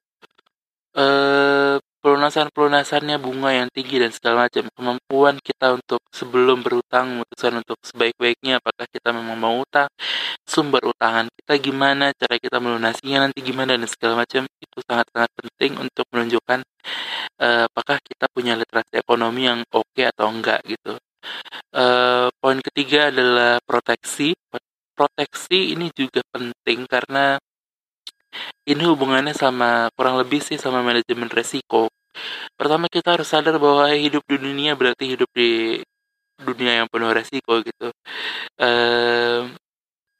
uh, 0.97 1.77
pelunasan-pelunasannya 2.03 3.15
bunga 3.15 3.63
yang 3.63 3.69
tinggi 3.71 3.95
dan 3.95 4.11
segala 4.11 4.45
macam. 4.51 4.67
Kemampuan 4.75 5.39
kita 5.39 5.71
untuk 5.79 6.03
sebelum 6.11 6.59
berutang 6.59 7.15
memutuskan 7.15 7.63
untuk 7.63 7.79
sebaik-baiknya 7.79 8.59
apakah 8.59 8.85
kita 8.91 9.15
memang 9.15 9.39
mau 9.39 9.55
utang 9.63 9.87
sumber 10.43 10.83
utangan 10.83 11.31
kita 11.39 11.53
gimana 11.63 12.11
cara 12.11 12.35
kita 12.35 12.59
melunasinya 12.59 13.27
nanti 13.27 13.39
gimana 13.39 13.79
dan 13.79 13.87
segala 13.87 14.27
macam 14.27 14.43
itu 14.59 14.77
sangat-sangat 14.83 15.31
penting 15.39 15.79
untuk 15.79 16.05
menunjukkan 16.11 16.59
uh, 17.39 17.65
apakah 17.69 17.97
kita 18.03 18.25
punya 18.29 18.53
literasi 18.59 18.99
ekonomi 18.99 19.49
yang 19.49 19.61
oke 19.71 19.87
okay 19.93 20.09
atau 20.09 20.29
enggak 20.29 20.59
gitu 20.67 20.97
uh, 21.73 22.27
poin 22.37 22.59
ketiga 22.61 23.09
adalah 23.09 23.57
proteksi 23.63 24.35
proteksi 24.93 25.73
ini 25.73 25.89
juga 25.95 26.21
penting 26.29 26.85
karena 26.85 27.41
ini 28.65 28.83
hubungannya 28.87 29.33
sama 29.35 29.89
kurang 29.93 30.17
lebih 30.21 30.41
sih 30.41 30.57
sama 30.57 30.81
manajemen 30.81 31.29
resiko. 31.29 31.89
Pertama 32.57 32.85
kita 32.89 33.17
harus 33.17 33.29
sadar 33.29 33.57
bahwa 33.57 33.89
hidup 33.93 34.23
di 34.29 34.37
dunia 34.37 34.77
berarti 34.77 35.13
hidup 35.13 35.29
di 35.33 35.81
dunia 36.41 36.83
yang 36.83 36.87
penuh 36.89 37.11
resiko 37.13 37.61
gitu. 37.61 37.89
Ehm, 38.61 39.53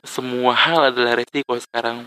semua 0.03 0.53
hal 0.58 0.93
adalah 0.93 1.13
resiko 1.22 1.53
sekarang. 1.58 2.05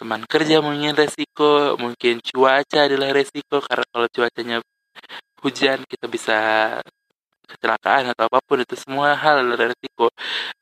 Teman 0.00 0.22
kerja 0.26 0.58
mungkin 0.64 0.92
resiko 0.96 1.78
mungkin 1.78 2.18
cuaca 2.24 2.78
adalah 2.88 3.10
resiko 3.14 3.62
karena 3.62 3.86
kalau 3.92 4.08
cuacanya 4.10 4.56
hujan 5.44 5.84
kita 5.84 6.06
bisa 6.08 6.38
kecelakaan 7.44 8.10
atau 8.12 8.24
apa 8.26 8.40
pun 8.40 8.58
itu 8.64 8.74
semua 8.74 9.14
hal 9.14 9.44
adalah 9.44 9.70
resiko. 9.72 10.08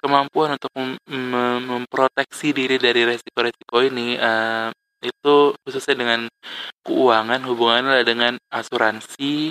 Kemampuan 0.03 0.59
untuk 0.59 0.71
mem 0.75 0.99
mem 1.07 1.61
memproteksi 1.63 2.51
diri 2.51 2.77
dari 2.77 3.07
resiko-resiko 3.07 3.77
ini 3.87 4.19
uh, 4.19 4.69
itu 5.03 5.55
khususnya 5.63 5.95
dengan 5.99 6.21
keuangan 6.87 7.43
hubungannya 7.47 8.03
dengan 8.07 8.35
asuransi 8.51 9.51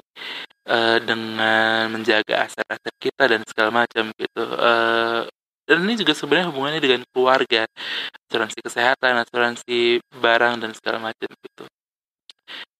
uh, 0.67 0.97
dengan 1.03 1.91
menjaga 1.91 2.47
aset-aset 2.47 2.95
kita 2.99 3.23
dan 3.31 3.41
segala 3.47 3.83
macam 3.83 4.11
gitu. 4.15 4.43
Uh, 4.43 5.27
dan 5.71 5.87
ini 5.87 5.95
juga 5.95 6.11
sebenarnya 6.11 6.51
hubungannya 6.51 6.81
dengan 6.83 7.01
keluarga 7.15 7.63
asuransi 8.27 8.59
kesehatan 8.59 9.23
asuransi 9.23 10.03
barang 10.19 10.59
dan 10.59 10.75
segala 10.75 10.99
macam 10.99 11.31
gitu 11.31 11.63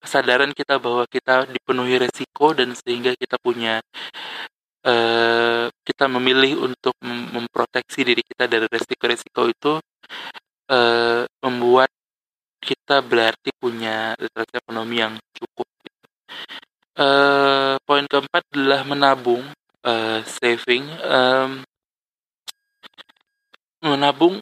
kesadaran 0.03 0.51
kita 0.51 0.75
bahwa 0.75 1.07
kita 1.07 1.47
dipenuhi 1.47 1.95
resiko 2.03 2.51
dan 2.51 2.75
sehingga 2.75 3.15
kita 3.15 3.39
punya 3.39 3.79
uh, 4.83 5.71
kita 5.87 6.05
memilih 6.11 6.67
untuk 6.67 6.97
memproteksi 7.05 8.03
diri 8.03 8.25
kita 8.25 8.49
dari 8.49 8.67
resiko-resiko 8.67 9.41
itu 9.47 9.73
uh, 10.73 11.23
membuat 11.45 11.87
kita 12.61 13.01
berarti 13.01 13.49
punya 13.57 14.13
literasi 14.17 14.53
ekonomi 14.61 15.01
yang 15.01 15.13
cukup. 15.33 15.65
Uh, 16.91 17.81
poin 17.87 18.05
keempat 18.05 18.45
adalah 18.53 18.85
menabung, 18.85 19.41
uh, 19.81 20.19
saving. 20.27 20.85
Um, 21.01 21.65
menabung 23.81 24.39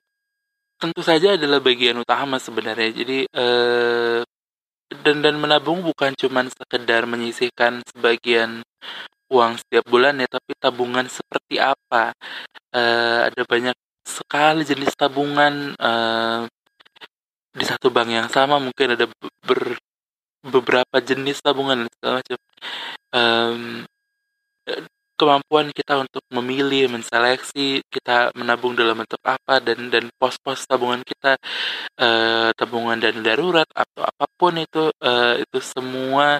tentu 0.79 1.01
saja 1.03 1.35
adalah 1.35 1.59
bagian 1.59 1.99
utama 1.99 2.39
sebenarnya. 2.39 2.89
Jadi 2.95 3.17
uh, 3.35 4.23
dan 5.03 5.21
dan 5.21 5.35
menabung 5.37 5.83
bukan 5.85 6.15
cuma 6.15 6.43
sekedar 6.47 7.03
menyisihkan 7.05 7.83
sebagian 7.91 8.63
uang 9.29 9.61
setiap 9.61 9.85
bulan 9.85 10.17
ya, 10.17 10.27
tapi 10.27 10.51
tabungan 10.57 11.05
seperti 11.05 11.61
apa? 11.61 12.15
Uh, 12.73 13.29
ada 13.29 13.41
banyak 13.45 13.75
sekali 14.07 14.63
jenis 14.65 14.93
tabungan. 14.97 15.75
Uh, 15.77 16.49
di 17.49 17.65
satu 17.65 17.89
bank 17.89 18.09
yang 18.13 18.29
sama 18.29 18.61
mungkin 18.61 18.93
ada 18.93 19.09
ber, 19.41 19.61
beberapa 20.45 20.97
jenis 21.01 21.41
tabungan 21.41 21.89
segala 21.97 22.21
macam 22.21 22.39
um, 23.11 23.61
kemampuan 25.19 25.67
kita 25.75 25.99
untuk 25.99 26.23
memilih 26.31 26.87
menseleksi 26.87 27.83
kita 27.91 28.31
menabung 28.39 28.71
dalam 28.71 29.03
bentuk 29.03 29.19
apa 29.27 29.59
dan 29.59 29.91
dan 29.91 30.07
pos-pos 30.15 30.63
tabungan 30.63 31.03
kita 31.03 31.35
uh, 31.99 32.55
tabungan 32.55 32.95
dan 32.95 33.19
darurat 33.19 33.67
atau 33.75 34.07
apa 34.07 34.25
pun 34.39 34.55
itu 34.55 34.87
uh, 35.03 35.35
itu 35.35 35.59
semua 35.59 36.39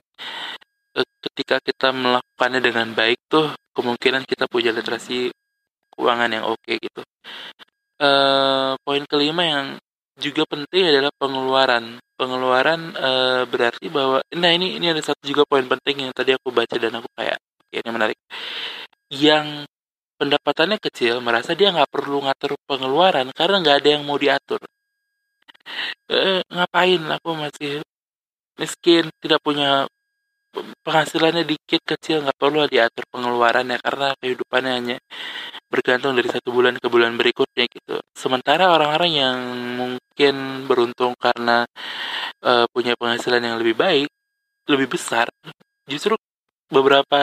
uh, 0.96 1.08
ketika 1.28 1.60
kita 1.60 1.92
melakukannya 1.92 2.62
dengan 2.64 2.88
baik 2.96 3.20
tuh 3.28 3.52
kemungkinan 3.76 4.24
kita 4.24 4.48
punya 4.48 4.72
literasi 4.72 5.28
keuangan 5.92 6.32
yang 6.32 6.46
oke 6.48 6.64
okay, 6.64 6.80
gitu 6.80 7.04
poin 8.80 9.04
kelima 9.04 9.44
yang 9.44 9.66
juga 10.20 10.44
penting 10.46 10.92
adalah 10.92 11.12
pengeluaran. 11.16 11.98
Pengeluaran 12.20 12.92
uh, 13.00 13.44
berarti 13.48 13.88
bahwa 13.88 14.20
nah 14.36 14.52
ini 14.52 14.76
ini 14.76 14.92
ada 14.92 15.00
satu 15.00 15.24
juga 15.24 15.48
poin 15.48 15.64
penting 15.64 16.08
yang 16.08 16.12
tadi 16.12 16.36
aku 16.36 16.52
baca 16.52 16.76
dan 16.76 17.00
aku 17.00 17.08
kayak 17.16 17.40
ini 17.74 17.90
menarik. 17.90 18.18
Yang 19.10 19.70
pendapatannya 20.20 20.78
kecil 20.84 21.24
merasa 21.24 21.56
dia 21.56 21.72
nggak 21.72 21.90
perlu 21.90 22.26
ngatur 22.28 22.60
pengeluaran 22.68 23.32
karena 23.32 23.56
nggak 23.64 23.78
ada 23.80 23.90
yang 23.96 24.04
mau 24.04 24.20
diatur. 24.20 24.62
Eh, 26.10 26.42
ngapain 26.50 27.02
aku 27.16 27.30
masih 27.38 27.74
miskin 28.60 29.08
tidak 29.22 29.40
punya 29.46 29.88
penghasilannya 30.84 31.46
dikit 31.46 31.82
kecil 31.86 32.26
nggak 32.26 32.40
perlu 32.42 32.66
diatur 32.66 33.06
pengeluarannya 33.14 33.78
karena 33.80 34.08
kehidupannya 34.20 34.72
hanya 34.82 34.98
bergantung 35.70 36.18
dari 36.18 36.28
satu 36.28 36.50
bulan 36.50 36.76
ke 36.82 36.88
bulan 36.90 37.14
berikutnya 37.16 37.70
gitu. 37.70 38.02
Sementara 38.18 38.74
orang-orang 38.74 39.12
yang 39.14 39.38
mungkin 39.78 40.66
beruntung 40.66 41.14
karena 41.16 41.64
uh, 42.44 42.66
punya 42.74 42.98
penghasilan 42.98 43.40
yang 43.46 43.56
lebih 43.62 43.78
baik, 43.78 44.10
lebih 44.66 44.88
besar, 44.90 45.30
justru 45.86 46.18
beberapa 46.70 47.22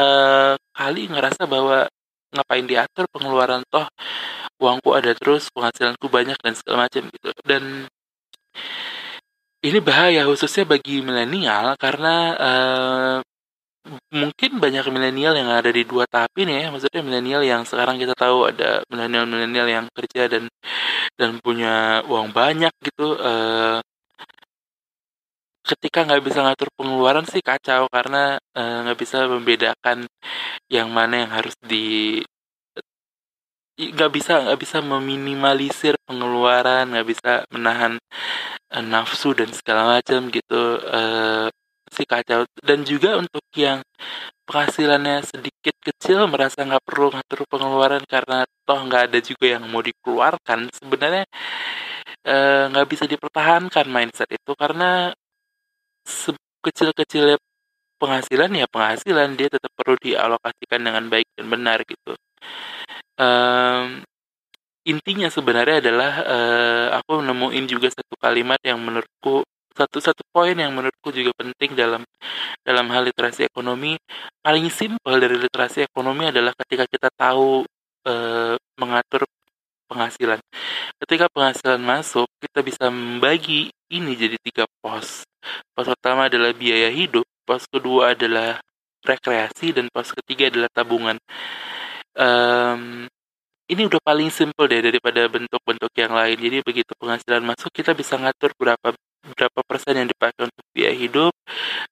kali 0.74 1.08
ngerasa 1.10 1.46
bahwa 1.46 1.86
ngapain 2.34 2.66
diatur 2.66 3.06
pengeluaran 3.08 3.62
toh 3.70 3.86
uangku 4.60 4.90
ada 4.92 5.12
terus 5.16 5.48
penghasilanku 5.52 6.06
banyak 6.08 6.36
dan 6.40 6.54
segala 6.56 6.88
macam 6.88 7.02
gitu. 7.08 7.30
Dan 7.44 7.86
ini 9.64 9.78
bahaya 9.82 10.24
khususnya 10.28 10.64
bagi 10.68 11.00
milenial 11.02 11.74
karena 11.80 12.14
uh, 12.36 13.18
mungkin 14.10 14.58
banyak 14.58 14.84
milenial 14.90 15.34
yang 15.38 15.50
ada 15.50 15.70
di 15.70 15.82
dua 15.86 16.04
tahap 16.08 16.32
ini 16.38 16.66
ya. 16.66 16.66
Maksudnya 16.74 17.02
milenial 17.04 17.42
yang 17.46 17.62
sekarang 17.68 17.96
kita 18.00 18.14
tahu 18.16 18.50
ada 18.50 18.82
milenial-milenial 18.90 19.68
yang 19.68 19.86
kerja 19.92 20.26
dan 20.30 20.44
dan 21.16 21.40
punya 21.40 22.04
uang 22.08 22.32
banyak 22.34 22.72
gitu 22.84 23.16
uh, 23.16 23.80
ketika 25.66 25.98
nggak 26.06 26.22
bisa 26.26 26.38
ngatur 26.46 26.68
pengeluaran 26.78 27.26
sih 27.26 27.42
kacau 27.42 27.90
karena 27.90 28.38
eh, 28.54 28.78
nggak 28.86 28.98
uh, 28.98 29.02
bisa 29.02 29.18
membedakan 29.26 29.98
yang 30.70 30.88
mana 30.94 31.26
yang 31.26 31.32
harus 31.34 31.56
di 31.62 32.22
nggak 33.76 34.10
bisa 34.16 34.32
nggak 34.46 34.60
bisa 34.64 34.78
meminimalisir 34.80 35.94
pengeluaran 36.08 36.88
nggak 36.96 37.06
bisa 37.12 37.32
menahan 37.52 38.00
uh, 38.72 38.84
nafsu 38.84 39.36
dan 39.36 39.50
segala 39.52 40.00
macam 40.00 40.32
gitu 40.32 40.80
uh, 40.80 41.50
si 41.90 42.02
kacau. 42.06 42.44
Dan 42.60 42.82
juga 42.86 43.18
untuk 43.18 43.42
yang 43.56 43.82
penghasilannya 44.46 45.26
sedikit 45.26 45.74
kecil 45.82 46.26
merasa 46.30 46.62
nggak 46.62 46.84
perlu 46.86 47.10
ngatur 47.14 47.40
pengeluaran 47.50 48.02
karena 48.06 48.46
toh 48.66 48.78
nggak 48.86 49.02
ada 49.10 49.18
juga 49.22 49.46
yang 49.58 49.64
mau 49.70 49.82
dikeluarkan 49.82 50.70
sebenarnya 50.70 51.24
eh, 52.26 52.64
nggak 52.70 52.86
e, 52.86 52.90
bisa 52.90 53.04
dipertahankan 53.10 53.86
mindset 53.90 54.30
itu. 54.30 54.52
Karena 54.54 55.10
kecil-kecilnya 56.62 57.36
penghasilan 57.96 58.50
ya 58.54 58.66
penghasilan 58.68 59.34
dia 59.34 59.48
tetap 59.50 59.72
perlu 59.74 59.96
dialokasikan 59.98 60.80
dengan 60.80 61.04
baik 61.08 61.26
dan 61.34 61.46
benar 61.48 61.78
gitu 61.82 62.12
um, 63.18 64.04
intinya 64.86 65.28
sebenarnya 65.32 65.82
adalah 65.82 66.12
uh, 66.22 66.86
aku 67.02 67.18
nemuin 67.24 67.64
juga 67.66 67.90
satu 67.90 68.14
kalimat 68.20 68.60
yang 68.62 68.78
menurutku 68.78 69.42
satu 69.76 70.00
satu 70.00 70.24
poin 70.32 70.56
yang 70.56 70.72
menurutku 70.72 71.12
juga 71.12 71.36
penting 71.36 71.76
dalam 71.76 72.00
dalam 72.64 72.86
hal 72.88 73.04
literasi 73.04 73.44
ekonomi 73.44 74.00
paling 74.40 74.72
simpel 74.72 75.20
dari 75.20 75.36
literasi 75.36 75.84
ekonomi 75.84 76.32
adalah 76.32 76.56
ketika 76.64 76.88
kita 76.88 77.08
tahu 77.12 77.60
e, 78.08 78.14
mengatur 78.80 79.28
penghasilan. 79.86 80.42
Ketika 80.98 81.30
penghasilan 81.30 81.78
masuk, 81.78 82.26
kita 82.42 82.60
bisa 82.64 82.90
membagi 82.90 83.70
ini 83.90 84.12
jadi 84.18 84.36
tiga 84.42 84.64
pos. 84.82 85.22
Pos 85.74 85.86
pertama 85.86 86.26
adalah 86.30 86.52
biaya 86.56 86.88
hidup, 86.90 87.26
pos 87.46 87.64
kedua 87.68 88.16
adalah 88.16 88.58
rekreasi, 89.04 89.76
dan 89.76 89.86
pos 89.92 90.10
ketiga 90.10 90.50
adalah 90.50 90.70
tabungan. 90.72 91.16
Um, 92.16 93.06
ini 93.66 93.82
udah 93.86 93.98
paling 93.98 94.30
simple 94.30 94.70
deh 94.70 94.78
daripada 94.78 95.26
bentuk-bentuk 95.26 95.90
yang 95.98 96.14
lain. 96.14 96.38
Jadi 96.38 96.56
begitu 96.62 96.92
penghasilan 96.94 97.42
masuk, 97.42 97.70
kita 97.74 97.92
bisa 97.98 98.14
ngatur 98.14 98.54
berapa 98.54 98.94
berapa 99.26 99.60
persen 99.66 99.98
yang 99.98 100.08
dipakai 100.08 100.46
untuk 100.46 100.64
biaya 100.70 100.94
hidup, 100.94 101.34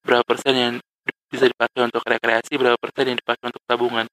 berapa 0.06 0.22
persen 0.22 0.54
yang 0.54 0.72
bisa 1.26 1.50
dipakai 1.50 1.82
untuk 1.82 2.02
rekreasi, 2.06 2.54
berapa 2.54 2.78
persen 2.78 3.10
yang 3.10 3.18
dipakai 3.18 3.50
untuk 3.50 3.62
tabungan. 3.66 4.06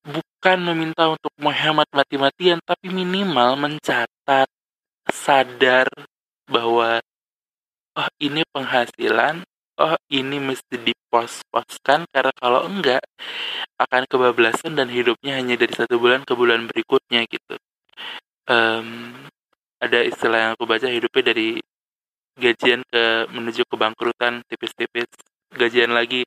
Bukan 0.00 0.58
meminta 0.64 1.12
untuk 1.12 1.28
menghemat 1.36 1.84
mati-matian, 1.92 2.64
tapi 2.64 2.88
minimal 2.88 3.60
mencatat, 3.60 4.48
sadar 5.12 5.86
bahwa 6.48 7.04
oh 7.98 8.08
ini 8.22 8.42
penghasilan, 8.50 9.42
oh 9.80 9.96
ini 10.12 10.36
mesti 10.38 10.76
dipos-poskan 10.76 12.06
karena 12.12 12.32
kalau 12.36 12.66
enggak 12.68 13.02
akan 13.80 14.02
kebablasan 14.06 14.76
dan 14.76 14.92
hidupnya 14.92 15.40
hanya 15.40 15.56
dari 15.56 15.72
satu 15.72 15.96
bulan 15.96 16.22
ke 16.28 16.32
bulan 16.36 16.68
berikutnya 16.68 17.24
gitu. 17.26 17.56
Um, 18.50 19.14
ada 19.80 20.04
istilah 20.04 20.38
yang 20.38 20.52
aku 20.58 20.64
baca 20.68 20.88
hidupnya 20.90 21.32
dari 21.32 21.48
gajian 22.36 22.84
ke 22.84 23.30
menuju 23.32 23.64
kebangkrutan 23.68 24.44
tipis-tipis. 24.46 25.08
Gajian 25.50 25.90
lagi 25.90 26.22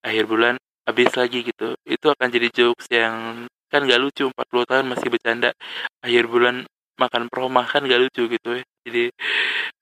akhir 0.00 0.24
bulan 0.30 0.54
habis 0.86 1.10
lagi 1.18 1.44
gitu. 1.44 1.74
Itu 1.84 2.14
akan 2.14 2.28
jadi 2.30 2.48
jokes 2.54 2.86
yang 2.92 3.44
kan 3.68 3.82
gak 3.84 4.00
lucu 4.00 4.30
40 4.30 4.70
tahun 4.70 4.86
masih 4.86 5.08
bercanda. 5.10 5.50
Akhir 6.00 6.30
bulan 6.30 6.64
makan 6.94 7.26
promah 7.26 7.66
kan 7.66 7.82
gak 7.84 8.00
lucu 8.00 8.30
gitu 8.30 8.62
ya. 8.62 8.64
Jadi 8.86 9.04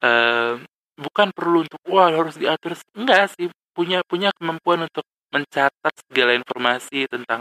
uh, 0.02 0.56
bukan 0.96 1.33
perlu 1.33 1.64
untuk 1.64 1.81
wah 1.88 2.12
harus 2.12 2.37
diatur. 2.37 2.76
Enggak 2.96 3.33
sih 3.37 3.48
punya 3.72 4.05
punya 4.05 4.31
kemampuan 4.37 4.85
untuk 4.87 5.05
mencatat 5.33 5.94
segala 6.09 6.37
informasi 6.37 7.09
tentang 7.09 7.40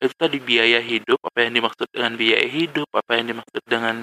itu 0.00 0.14
tadi 0.16 0.40
biaya 0.40 0.80
hidup 0.80 1.20
apa 1.22 1.46
yang 1.46 1.52
dimaksud 1.60 1.86
dengan 1.92 2.12
biaya 2.16 2.48
hidup 2.48 2.88
apa 2.90 3.10
yang 3.20 3.26
dimaksud 3.36 3.62
dengan 3.68 3.96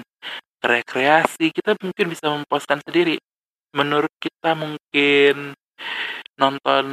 rekreasi. 0.62 1.52
Kita 1.52 1.76
mungkin 1.82 2.06
bisa 2.14 2.30
memposkan 2.32 2.80
sendiri. 2.86 3.18
Menurut 3.74 4.14
kita 4.22 4.54
mungkin 4.54 5.58
nonton 6.40 6.86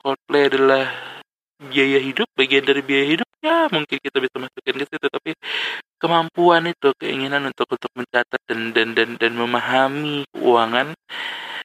Coldplay 0.00 0.50
adalah 0.50 1.17
biaya 1.58 1.98
hidup 1.98 2.30
bagian 2.38 2.62
dari 2.62 2.82
biaya 2.86 3.06
hidup 3.18 3.28
ya 3.42 3.66
mungkin 3.74 3.98
kita 3.98 4.18
bisa 4.22 4.36
masukin 4.38 4.74
ke 4.78 4.84
situ. 4.86 5.06
Tapi 5.10 5.30
kemampuan 5.98 6.70
itu 6.70 6.94
keinginan 6.94 7.50
untuk 7.50 7.66
untuk 7.74 7.90
mencatat 7.98 8.40
dan 8.46 8.70
dan 8.70 8.94
dan 8.94 9.10
dan 9.18 9.32
memahami 9.34 10.22
keuangan 10.30 10.94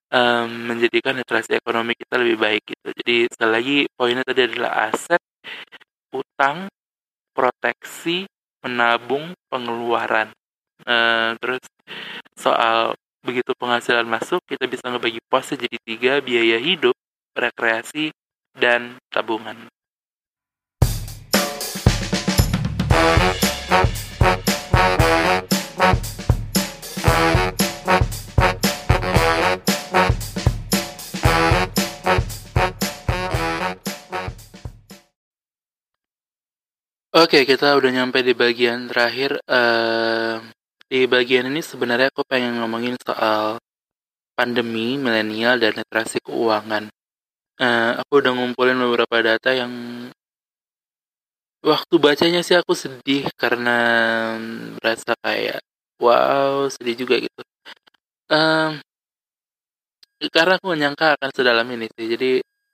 um, 0.09 0.49
menjadikan 0.69 1.17
literasi 1.17 1.57
ekonomi 1.57 1.93
kita 1.93 2.17
lebih 2.17 2.37
baik 2.41 2.61
gitu. 2.65 2.87
Jadi 3.03 3.15
sekali 3.29 3.51
lagi 3.53 3.77
poinnya 3.93 4.25
tadi 4.25 4.41
adalah 4.49 4.89
aset 4.89 5.21
utang 6.13 6.69
proteksi 7.33 8.25
menabung 8.65 9.33
pengeluaran. 9.49 10.33
Uh, 10.83 11.37
terus 11.39 11.63
soal 12.35 12.97
begitu 13.23 13.55
penghasilan 13.55 14.03
masuk 14.03 14.43
kita 14.43 14.67
bisa 14.67 14.91
ngebagi 14.91 15.23
posnya 15.31 15.63
jadi 15.63 15.77
tiga 15.87 16.13
biaya 16.19 16.59
hidup 16.59 16.91
rekreasi 17.31 18.11
dan 18.51 18.99
tabungan 19.07 19.72
Oke, 25.73 25.89
kita 37.49 37.73
udah 37.73 37.89
nyampe 37.89 38.21
di 38.21 38.37
bagian 38.37 38.85
terakhir. 38.85 39.41
Uh, 39.49 40.37
di 40.85 41.09
bagian 41.09 41.49
ini 41.49 41.65
sebenarnya 41.65 42.13
aku 42.13 42.21
pengen 42.21 42.61
ngomongin 42.61 42.93
soal 43.01 43.57
pandemi, 44.37 45.01
milenial, 45.01 45.57
dan 45.57 45.73
literasi 45.73 46.21
keuangan. 46.21 46.93
Uh, 47.57 47.97
aku 48.01 48.21
udah 48.21 48.33
ngumpulin 48.37 48.77
beberapa 48.77 49.25
data 49.25 49.49
yang 49.49 49.73
waktu 51.63 51.95
bacanya 51.95 52.41
sih 52.43 52.55
aku 52.59 52.73
sedih 52.75 53.23
karena 53.39 53.71
merasa 54.77 55.15
kayak 55.23 55.63
wow 56.03 56.67
sedih 56.67 56.95
juga 57.01 57.15
gitu. 57.23 57.41
Uh, 58.27 58.75
karena 60.31 60.59
aku 60.59 60.67
menyangka 60.75 61.15
akan 61.15 61.29
sedalam 61.31 61.67
ini 61.71 61.87
sih. 61.95 62.05
Jadi 62.13 62.29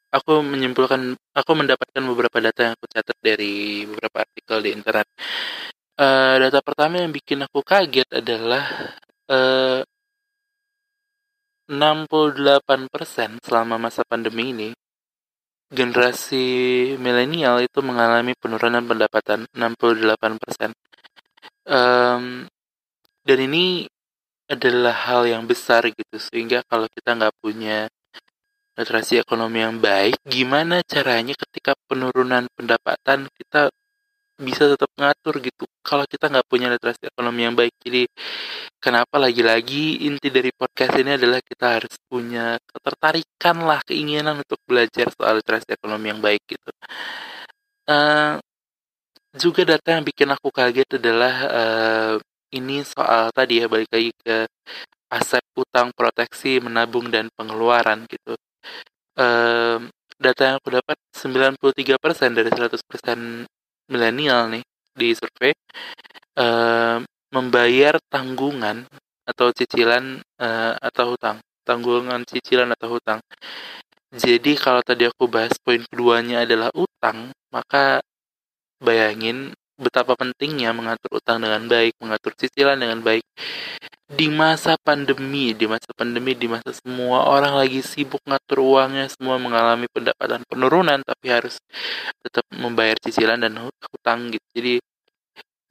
aku 0.10 0.42
menyimpulkan 0.42 1.14
aku 1.38 1.52
mendapatkan 1.54 2.04
beberapa 2.10 2.38
data 2.42 2.60
yang 2.66 2.74
aku 2.78 2.86
catat 2.90 3.18
dari 3.22 3.86
beberapa 3.86 4.26
artikel 4.26 4.58
di 4.66 4.70
internet. 4.74 5.08
Uh, 6.00 6.36
data 6.42 6.60
pertama 6.66 7.04
yang 7.04 7.12
bikin 7.14 7.44
aku 7.46 7.60
kaget 7.62 8.08
adalah 8.10 8.64
uh, 9.30 9.84
68% 11.70 13.46
selama 13.46 13.76
masa 13.78 14.02
pandemi 14.02 14.50
ini 14.50 14.70
generasi 15.70 16.46
milenial 16.98 17.62
itu 17.62 17.80
mengalami 17.86 18.34
penurunan 18.34 18.82
pendapatan 18.84 19.46
68%. 19.54 20.74
Um, 21.70 22.50
dan 23.22 23.38
ini 23.46 23.86
adalah 24.50 24.96
hal 25.06 25.30
yang 25.30 25.46
besar 25.46 25.86
gitu 25.86 26.18
sehingga 26.18 26.66
kalau 26.66 26.90
kita 26.90 27.14
nggak 27.14 27.38
punya 27.38 27.86
literasi 28.74 29.22
ekonomi 29.22 29.62
yang 29.62 29.78
baik, 29.78 30.18
gimana 30.26 30.82
caranya 30.82 31.36
ketika 31.36 31.76
penurunan 31.86 32.48
pendapatan 32.56 33.30
kita 33.38 33.70
bisa 34.40 34.72
tetap 34.72 34.90
ngatur 34.96 35.44
gitu. 35.44 35.64
Kalau 35.84 36.08
kita 36.08 36.32
nggak 36.32 36.48
punya 36.48 36.68
literasi 36.72 37.12
ekonomi 37.12 37.42
yang 37.44 37.56
baik 37.60 37.76
jadi 37.84 38.08
kenapa 38.80 39.20
lagi-lagi 39.20 40.08
inti 40.08 40.32
dari 40.32 40.52
podcast 40.56 40.96
ini 41.00 41.20
adalah 41.20 41.40
kita 41.44 41.68
harus 41.80 41.94
punya 42.08 42.56
ketertarikan 42.64 43.58
lah 43.68 43.80
keinginan 43.84 44.40
untuk 44.40 44.60
belajar 44.64 45.12
soal 45.12 45.44
literasi 45.44 45.76
ekonomi 45.76 46.08
yang 46.12 46.22
baik 46.24 46.42
gitu. 46.48 46.72
Uh, 47.90 48.40
juga 49.36 49.62
data 49.68 50.00
yang 50.00 50.04
bikin 50.08 50.30
aku 50.32 50.50
kaget 50.50 50.90
adalah 50.98 51.36
uh, 51.52 52.14
ini 52.56 52.82
soal 52.82 53.30
tadi 53.36 53.62
ya 53.62 53.68
balik 53.70 53.90
lagi 53.94 54.12
ke 54.16 54.48
aset 55.10 55.44
utang 55.58 55.92
proteksi 55.94 56.62
menabung 56.64 57.12
dan 57.12 57.28
pengeluaran 57.36 58.08
gitu. 58.10 58.34
Uh, 59.20 59.90
data 60.20 60.42
yang 60.48 60.56
aku 60.60 60.70
dapat 60.72 60.98
93% 61.16 62.38
dari 62.38 62.50
100% 62.52 63.59
milenial 63.90 64.48
nih 64.54 64.64
di 64.94 65.10
survei 65.18 65.54
uh, 66.38 67.02
membayar 67.34 67.98
tanggungan 68.10 68.86
atau 69.26 69.54
cicilan 69.54 70.22
uh, 70.42 70.74
atau 70.82 71.14
hutang 71.14 71.38
tanggungan 71.70 72.26
cicilan 72.26 72.74
atau 72.74 72.98
hutang. 72.98 73.22
Jadi 74.10 74.58
kalau 74.58 74.82
tadi 74.82 75.06
aku 75.06 75.30
bahas 75.30 75.54
poin 75.62 75.86
keduanya 75.86 76.42
adalah 76.42 76.74
utang 76.74 77.30
maka 77.54 78.02
bayangin 78.82 79.54
betapa 79.78 80.18
pentingnya 80.18 80.74
mengatur 80.74 81.22
utang 81.22 81.38
dengan 81.38 81.70
baik 81.70 81.94
mengatur 82.02 82.34
cicilan 82.34 82.82
dengan 82.82 83.06
baik 83.06 83.22
di 84.10 84.26
masa 84.26 84.74
pandemi, 84.82 85.54
di 85.54 85.70
masa 85.70 85.94
pandemi, 85.94 86.34
di 86.34 86.50
masa 86.50 86.74
semua 86.74 87.30
orang 87.30 87.54
lagi 87.54 87.86
sibuk 87.86 88.26
ngatur 88.26 88.66
uangnya, 88.66 89.06
semua 89.06 89.38
mengalami 89.38 89.86
pendapatan 89.86 90.42
penurunan, 90.50 90.98
tapi 91.06 91.30
harus 91.30 91.62
tetap 92.26 92.42
membayar 92.50 92.98
cicilan 92.98 93.38
dan 93.38 93.54
hutang 93.62 94.34
gitu. 94.34 94.48
Jadi 94.58 94.74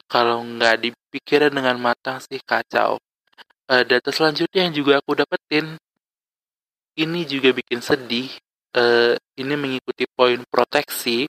kalau 0.06 0.46
nggak 0.46 0.86
dipikirin 0.86 1.50
dengan 1.50 1.82
matang 1.82 2.22
sih 2.22 2.38
kacau. 2.38 3.02
Uh, 3.68 3.84
data 3.84 4.08
selanjutnya 4.14 4.70
yang 4.70 4.74
juga 4.74 5.02
aku 5.02 5.18
dapetin, 5.18 5.74
ini 6.94 7.26
juga 7.26 7.50
bikin 7.50 7.82
sedih. 7.82 8.30
Uh, 8.70 9.18
ini 9.34 9.58
mengikuti 9.58 10.06
poin 10.06 10.38
proteksi 10.46 11.26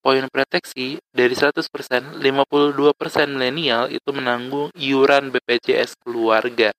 poin 0.00 0.24
proteksi 0.32 0.96
dari 1.12 1.36
100%, 1.36 2.18
52% 2.20 3.36
milenial 3.36 3.92
itu 3.92 4.10
menanggung 4.12 4.72
iuran 4.76 5.28
BPJS 5.32 6.00
keluarga. 6.00 6.72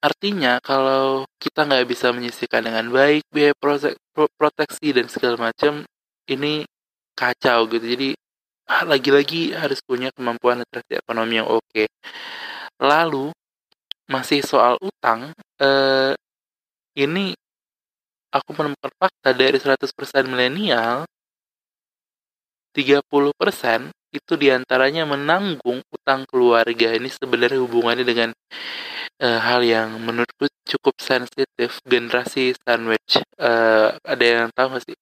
Artinya 0.00 0.60
kalau 0.60 1.24
kita 1.40 1.64
nggak 1.68 1.86
bisa 1.88 2.12
menyisihkan 2.12 2.64
dengan 2.64 2.88
baik 2.92 3.24
biaya 3.32 3.52
proteksi 4.36 4.92
dan 4.96 5.08
segala 5.12 5.52
macam, 5.52 5.84
ini 6.28 6.64
kacau 7.16 7.68
gitu. 7.72 7.84
Jadi 7.84 8.08
ah, 8.68 8.84
lagi-lagi 8.86 9.56
harus 9.56 9.80
punya 9.82 10.12
kemampuan 10.12 10.62
literasi 10.62 11.00
ekonomi 11.00 11.40
yang 11.40 11.48
oke. 11.48 11.84
Lalu 12.80 13.32
masih 14.06 14.40
soal 14.44 14.78
utang, 14.78 15.34
eh, 15.58 16.14
ini 16.96 17.34
aku 18.30 18.50
menemukan 18.52 18.92
fakta 19.00 19.30
dari 19.32 19.56
100% 19.58 20.28
milenial 20.28 21.08
30% 22.76 23.88
itu 24.12 24.32
di 24.36 24.48
antaranya 24.52 25.08
menanggung 25.08 25.80
utang 25.88 26.28
keluarga. 26.28 26.92
Ini 26.92 27.08
sebenarnya 27.08 27.60
hubungannya 27.64 28.04
dengan 28.04 28.30
uh, 29.24 29.40
hal 29.40 29.64
yang 29.64 29.96
menurutku 30.00 30.48
cukup 30.68 31.00
sensitif 31.00 31.80
generasi 31.88 32.52
sandwich. 32.60 33.20
Uh, 33.40 33.96
ada 34.04 34.24
yang 34.24 34.48
tahu 34.52 34.76
gak 34.76 34.84
sih 34.84 34.96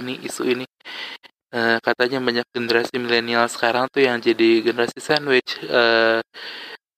ini 0.00 0.16
isu 0.24 0.42
ini? 0.48 0.66
Uh, 1.48 1.80
katanya 1.80 2.20
banyak 2.20 2.44
generasi 2.52 3.00
milenial 3.00 3.48
sekarang 3.48 3.88
tuh 3.88 4.04
yang 4.04 4.20
jadi 4.20 4.64
generasi 4.64 5.00
sandwich. 5.00 5.60
Uh, 5.64 6.20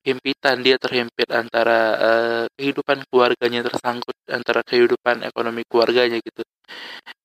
himpitan 0.01 0.65
dia 0.65 0.81
terhimpit 0.81 1.29
antara 1.29 1.79
uh, 2.01 2.45
kehidupan 2.57 3.05
keluarganya 3.13 3.61
tersangkut 3.69 4.17
antara 4.33 4.65
kehidupan 4.65 5.23
ekonomi 5.29 5.63
keluarganya 5.69 6.19
gitu. 6.25 6.43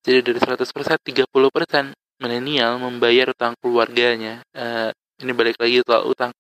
Jadi 0.05 0.19
dari 0.21 0.37
100% 0.37 0.59
30% 1.01 2.04
milenial 2.21 2.79
membayar 2.79 3.31
utang 3.31 3.53
keluarganya. 3.59 4.41
Uh, 4.55 4.91
ini 5.23 5.31
balik 5.31 5.55
lagi 5.59 5.79
soal 5.83 6.11
utang. 6.11 6.31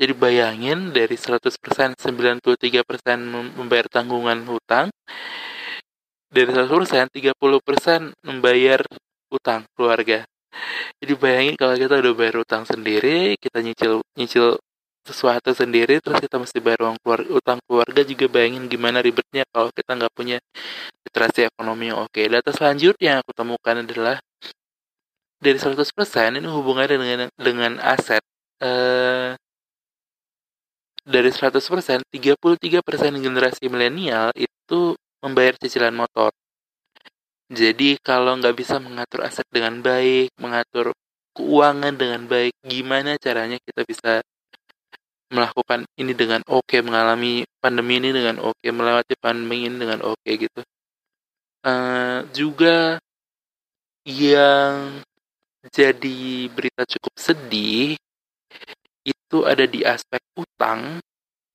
Jadi 0.00 0.12
bayangin 0.16 0.92
dari 0.92 1.16
100% 1.16 2.00
93% 2.00 2.00
membayar 3.56 3.86
tanggungan 3.92 4.44
hutang. 4.48 4.88
Dari 6.32 6.48
100% 6.48 7.12
30% 7.12 8.12
membayar 8.24 8.80
utang 9.32 9.64
keluarga. 9.76 10.24
Jadi 10.96 11.12
bayangin 11.12 11.54
kalau 11.60 11.76
kita 11.76 12.00
udah 12.00 12.12
bayar 12.16 12.36
utang 12.40 12.64
sendiri, 12.64 13.36
kita 13.36 13.60
nyicil 13.60 14.00
nyicil 14.16 14.56
sesuatu 15.06 15.54
sendiri 15.54 16.02
terus 16.02 16.18
kita 16.18 16.34
mesti 16.40 16.58
bayar 16.58 16.90
uang 16.90 16.98
keluarga, 16.98 17.28
utang 17.30 17.58
keluarga 17.62 18.02
juga 18.02 18.26
bayangin 18.26 18.66
gimana 18.66 18.98
ribetnya 18.98 19.46
kalau 19.54 19.70
kita 19.70 19.94
nggak 19.94 20.10
punya 20.10 20.42
literasi 21.06 21.46
ekonomi 21.46 21.92
yang 21.94 22.02
oke. 22.02 22.22
Data 22.26 22.50
selanjutnya 22.50 23.06
yang 23.14 23.18
aku 23.22 23.32
temukan 23.36 23.76
adalah 23.86 24.16
dari 25.36 25.58
100% 25.60 26.38
ini 26.38 26.48
hubungannya 26.48 26.96
dengan 26.96 27.28
dengan 27.36 27.72
aset 27.82 28.22
eh, 28.62 29.36
dari 31.06 31.30
100% 31.30 32.02
33% 32.10 32.10
generasi 33.22 33.64
milenial 33.70 34.34
itu 34.34 34.96
membayar 35.22 35.54
cicilan 35.60 35.94
motor 35.94 36.32
jadi 37.46 38.00
kalau 38.02 38.34
nggak 38.42 38.56
bisa 38.58 38.82
mengatur 38.82 39.22
aset 39.22 39.46
dengan 39.52 39.78
baik 39.84 40.34
mengatur 40.40 40.90
keuangan 41.36 41.94
dengan 41.94 42.24
baik 42.26 42.56
gimana 42.64 43.20
caranya 43.20 43.60
kita 43.60 43.84
bisa 43.84 44.24
melakukan 45.30 45.82
ini 45.98 46.14
dengan 46.14 46.40
oke, 46.46 46.66
okay, 46.66 46.80
mengalami 46.82 47.42
pandemi 47.58 47.98
ini 47.98 48.14
dengan 48.14 48.38
oke, 48.38 48.62
okay, 48.62 48.70
melewati 48.70 49.14
pandemi 49.18 49.66
ini 49.66 49.76
dengan 49.76 50.00
oke 50.06 50.22
okay, 50.22 50.34
gitu. 50.38 50.60
Uh, 51.66 52.22
juga 52.30 53.02
yang 54.06 55.02
jadi 55.72 56.50
berita 56.52 56.82
cukup 56.86 57.14
sedih 57.18 57.98
itu 59.06 59.38
ada 59.46 59.64
di 59.66 59.82
aspek 59.86 60.22
utang. 60.38 61.00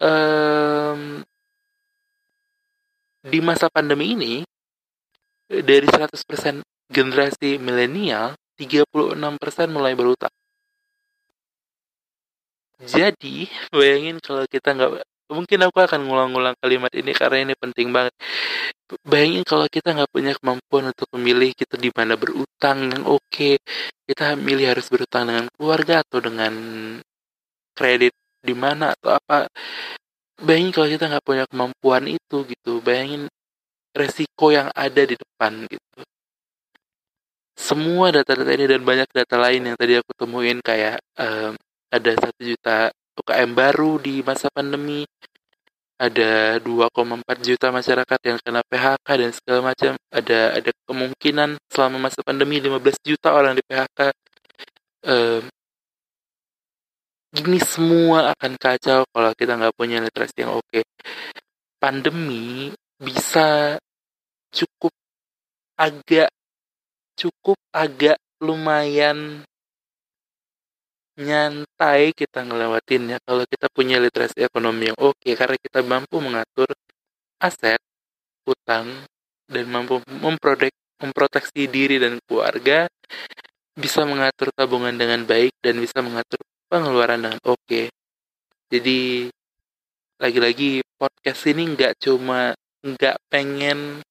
Um, 0.02 1.22
di 3.22 3.38
masa 3.38 3.70
pandemi 3.70 4.18
ini 4.18 4.42
dari 5.46 5.86
100% 5.86 6.66
generasi 6.90 7.62
milenial 7.62 8.34
36% 8.58 9.70
mulai 9.70 9.94
berutang. 9.94 10.34
Jadi, 12.82 13.46
bayangin 13.70 14.18
kalau 14.18 14.42
kita 14.50 14.74
nggak 14.74 15.06
mungkin 15.32 15.60
aku 15.66 15.78
akan 15.82 16.00
ngulang-ngulang 16.06 16.56
kalimat 16.60 16.92
ini 16.94 17.12
karena 17.16 17.38
ini 17.48 17.54
penting 17.56 17.90
banget. 17.96 18.14
Bayangin 19.08 19.44
kalau 19.48 19.68
kita 19.72 19.96
nggak 19.96 20.12
punya 20.12 20.36
kemampuan 20.36 20.92
untuk 20.92 21.08
memilih 21.16 21.56
kita 21.56 21.80
di 21.80 21.90
mana 21.96 22.20
berutang 22.20 22.92
yang 22.92 23.04
oke, 23.08 23.24
okay. 23.32 23.56
kita 24.04 24.36
milih 24.36 24.76
harus 24.76 24.92
berutang 24.92 25.32
dengan 25.32 25.46
keluarga 25.56 26.04
atau 26.04 26.20
dengan 26.20 26.54
kredit 27.72 28.14
di 28.44 28.54
mana 28.54 28.92
atau 28.94 29.16
apa. 29.16 29.48
Bayangin 30.42 30.72
kalau 30.76 30.88
kita 30.92 31.04
nggak 31.08 31.26
punya 31.26 31.46
kemampuan 31.48 32.04
itu 32.12 32.38
gitu. 32.46 32.84
Bayangin 32.84 33.32
resiko 33.96 34.52
yang 34.52 34.68
ada 34.76 35.02
di 35.08 35.16
depan 35.16 35.68
gitu 35.68 36.04
semua 37.62 38.10
data-data 38.10 38.52
ini 38.58 38.66
dan 38.66 38.82
banyak 38.82 39.10
data 39.14 39.38
lain 39.38 39.62
yang 39.70 39.78
tadi 39.78 39.94
aku 40.02 40.12
temuin 40.18 40.58
kayak 40.66 40.98
um, 41.20 41.54
ada 41.94 42.12
satu 42.18 42.42
juta 42.42 42.90
UKM 43.18 43.52
baru 43.52 44.00
di 44.00 44.24
masa 44.24 44.48
pandemi. 44.52 45.04
Ada 46.02 46.58
2,4 46.66 47.46
juta 47.46 47.70
masyarakat 47.70 48.20
yang 48.26 48.38
kena 48.42 48.66
PHK 48.66 49.08
dan 49.22 49.32
segala 49.38 49.60
macam. 49.70 49.94
Ada 50.10 50.58
ada 50.58 50.72
kemungkinan 50.90 51.50
selama 51.70 52.10
masa 52.10 52.26
pandemi 52.26 52.58
15 52.58 52.82
juta 53.06 53.38
orang 53.38 53.54
di 53.54 53.62
PHK 53.62 54.10
um, 55.06 55.44
ini 57.32 57.60
semua 57.64 58.36
akan 58.36 58.60
kacau 58.60 59.08
kalau 59.08 59.32
kita 59.32 59.56
nggak 59.56 59.76
punya 59.76 60.04
literasi 60.04 60.44
yang 60.44 60.60
oke. 60.60 60.84
Pandemi 61.80 62.76
bisa 63.00 63.80
cukup 64.52 64.92
agak 65.80 66.30
cukup 67.16 67.58
agak 67.72 68.20
lumayan 68.44 69.48
nyantai 71.20 72.16
kita 72.16 72.48
ngelewatinnya 72.48 73.20
kalau 73.28 73.44
kita 73.44 73.68
punya 73.68 74.00
literasi 74.00 74.48
ekonomi 74.48 74.92
yang 74.92 75.00
oke 75.00 75.20
okay, 75.20 75.34
karena 75.36 75.58
kita 75.60 75.84
mampu 75.84 76.24
mengatur 76.24 76.72
aset, 77.42 77.82
utang, 78.48 78.88
dan 79.50 79.66
mampu 79.68 80.00
memprotek, 80.08 80.72
memproteksi 81.02 81.68
diri 81.68 81.98
dan 82.00 82.22
keluarga, 82.24 82.88
bisa 83.76 84.06
mengatur 84.08 84.54
tabungan 84.56 84.94
dengan 84.96 85.26
baik 85.26 85.58
dan 85.60 85.82
bisa 85.82 86.00
mengatur 86.00 86.40
pengeluaran 86.72 87.20
dengan 87.20 87.42
oke. 87.44 87.60
Okay. 87.68 87.86
Jadi 88.72 89.28
lagi-lagi 90.22 90.86
podcast 90.96 91.42
ini 91.50 91.76
nggak 91.76 91.98
cuma 91.98 92.54
nggak 92.86 93.18
pengen 93.28 94.06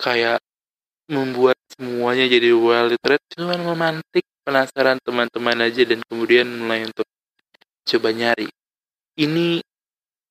kayak 0.00 0.40
membuat 1.06 1.56
semuanya 1.72 2.26
jadi 2.26 2.52
well 2.52 2.90
literate 2.90 3.22
cuman 3.36 3.60
memantik 3.62 4.26
penasaran 4.46 5.02
teman-teman 5.02 5.58
aja 5.66 5.82
dan 5.82 5.98
kemudian 6.06 6.46
mulai 6.46 6.86
untuk 6.86 7.02
coba 7.82 8.14
nyari. 8.14 8.46
Ini 9.18 9.58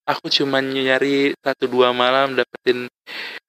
aku 0.08 0.32
cuma 0.32 0.64
nyari 0.64 1.36
satu 1.44 1.68
dua 1.68 1.92
malam 1.92 2.40
dapetin 2.40 2.88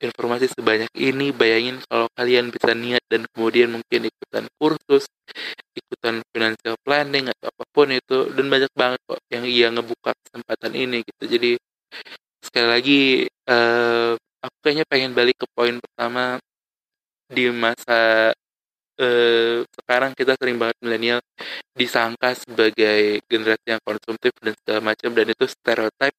informasi 0.03 0.51
sebanyak 0.51 0.91
ini. 0.99 1.31
Bayangin 1.31 1.79
kalau 1.87 2.11
kalian 2.19 2.51
bisa 2.51 2.75
niat 2.75 3.05
dan 3.07 3.23
kemudian 3.31 3.71
mungkin 3.79 4.11
ikutan 4.11 4.51
kursus 4.59 5.07
ikutan 5.77 6.25
financial 6.33 6.75
planning 6.83 7.29
atau 7.31 7.53
apa 7.53 7.65
pun 7.71 7.93
itu 7.93 8.33
dan 8.33 8.47
banyak 8.49 8.73
banget 8.73 9.01
kok 9.05 9.21
yang 9.31 9.45
ia 9.47 9.69
ngebuka 9.71 10.11
kesempatan 10.27 10.73
ini 10.75 11.07
gitu. 11.07 11.23
Jadi 11.31 11.51
sekali 12.43 12.69
lagi 12.69 13.01
uh, 13.47 14.19
aku 14.43 14.57
kayaknya 14.65 14.85
pengen 14.89 15.13
balik 15.13 15.37
ke 15.39 15.47
poin 15.53 15.77
pertama 15.79 16.41
di 17.27 17.51
masa 17.51 18.31
eh, 19.01 19.65
sekarang 19.65 20.13
kita 20.17 20.37
sering 20.41 20.57
banget 20.61 20.77
milenial 20.81 21.21
disangka 21.77 22.33
sebagai 22.37 23.21
generasi 23.29 23.67
yang 23.77 23.83
konsumtif 23.85 24.33
dan 24.41 24.55
segala 24.61 24.81
macam 24.93 25.11
dan 25.13 25.27
itu 25.29 25.45
stereotip 25.49 26.15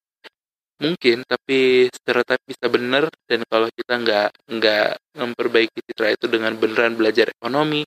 mungkin 0.77 1.25
tapi 1.25 1.89
stereotip 1.89 2.37
bisa 2.45 2.69
benar 2.69 3.09
dan 3.25 3.41
kalau 3.49 3.65
kita 3.73 3.97
nggak 3.97 4.29
nggak 4.45 4.89
memperbaiki 5.17 5.79
citra 5.89 6.13
itu 6.13 6.29
dengan 6.29 6.53
beneran 6.53 6.93
belajar 6.93 7.33
ekonomi 7.33 7.81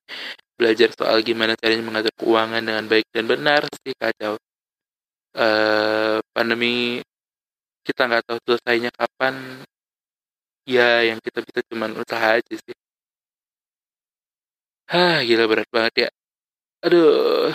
belajar 0.60 0.92
soal 0.92 1.24
gimana 1.24 1.56
caranya 1.56 1.80
mengatur 1.80 2.12
keuangan 2.20 2.60
dengan 2.60 2.84
baik 2.84 3.08
dan 3.08 3.24
benar 3.24 3.64
sih 3.80 3.96
kacau. 3.96 4.36
Uh, 5.30 6.18
pandemi 6.34 7.00
kita 7.86 8.04
nggak 8.10 8.24
tahu 8.28 8.38
selesainya 8.44 8.90
kapan 8.92 9.62
ya 10.68 11.06
yang 11.06 11.22
kita 11.22 11.40
bisa 11.40 11.62
cuma 11.70 11.86
usaha 11.94 12.36
aja 12.36 12.54
sih 12.58 12.76
Hah, 14.90 15.22
gila 15.22 15.46
berat 15.46 15.70
banget 15.70 15.94
ya. 16.02 16.08
Aduh, 16.82 17.54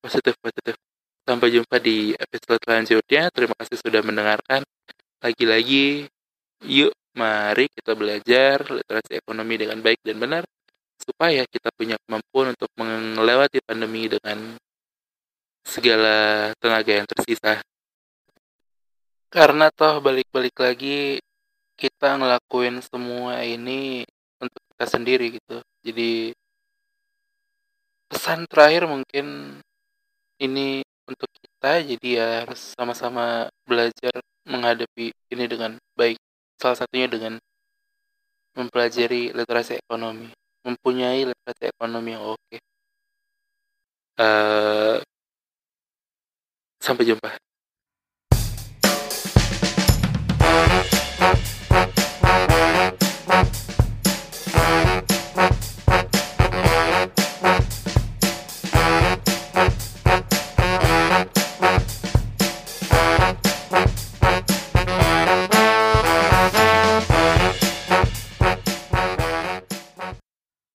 positif, 0.00 0.32
positif. 0.40 0.74
Sampai 1.28 1.52
jumpa 1.52 1.76
di 1.76 2.16
episode 2.16 2.60
selanjutnya. 2.64 3.28
Terima 3.28 3.52
kasih 3.60 3.76
sudah 3.76 4.00
mendengarkan. 4.00 4.64
Lagi-lagi, 5.20 6.08
yuk 6.64 6.96
mari 7.12 7.68
kita 7.68 7.92
belajar 7.92 8.64
literasi 8.72 9.20
ekonomi 9.20 9.54
dengan 9.60 9.84
baik 9.84 10.00
dan 10.00 10.16
benar 10.16 10.42
supaya 10.96 11.44
kita 11.44 11.68
punya 11.76 12.00
kemampuan 12.08 12.56
untuk 12.56 12.72
melewati 12.80 13.60
pandemi 13.60 14.08
dengan 14.08 14.56
segala 15.60 16.16
tenaga 16.56 16.92
yang 17.04 17.04
tersisa. 17.04 17.60
Karena 19.28 19.68
toh 19.68 20.00
balik-balik 20.00 20.56
lagi 20.56 21.20
kita 21.76 22.16
ngelakuin 22.16 22.80
semua 22.80 23.44
ini 23.44 24.08
untuk 24.40 24.62
kita 24.72 24.86
sendiri 24.88 25.36
gitu. 25.36 25.60
Jadi 25.84 26.32
pesan 28.10 28.46
terakhir 28.50 28.86
mungkin 28.86 29.58
ini 30.38 30.82
untuk 31.06 31.30
kita 31.38 31.82
jadi 31.86 32.08
ya 32.08 32.28
harus 32.44 32.74
sama-sama 32.74 33.46
belajar 33.66 34.14
menghadapi 34.46 35.10
ini 35.32 35.44
dengan 35.46 35.78
baik 35.98 36.18
salah 36.58 36.78
satunya 36.78 37.06
dengan 37.10 37.38
mempelajari 38.56 39.34
literasi 39.34 39.78
ekonomi 39.82 40.30
mempunyai 40.66 41.30
literasi 41.30 41.64
ekonomi 41.70 42.10
yang 42.14 42.24
oke 42.26 42.38
okay. 42.50 42.58
uh, 44.18 44.98
sampai 46.82 47.04
jumpa 47.06 47.45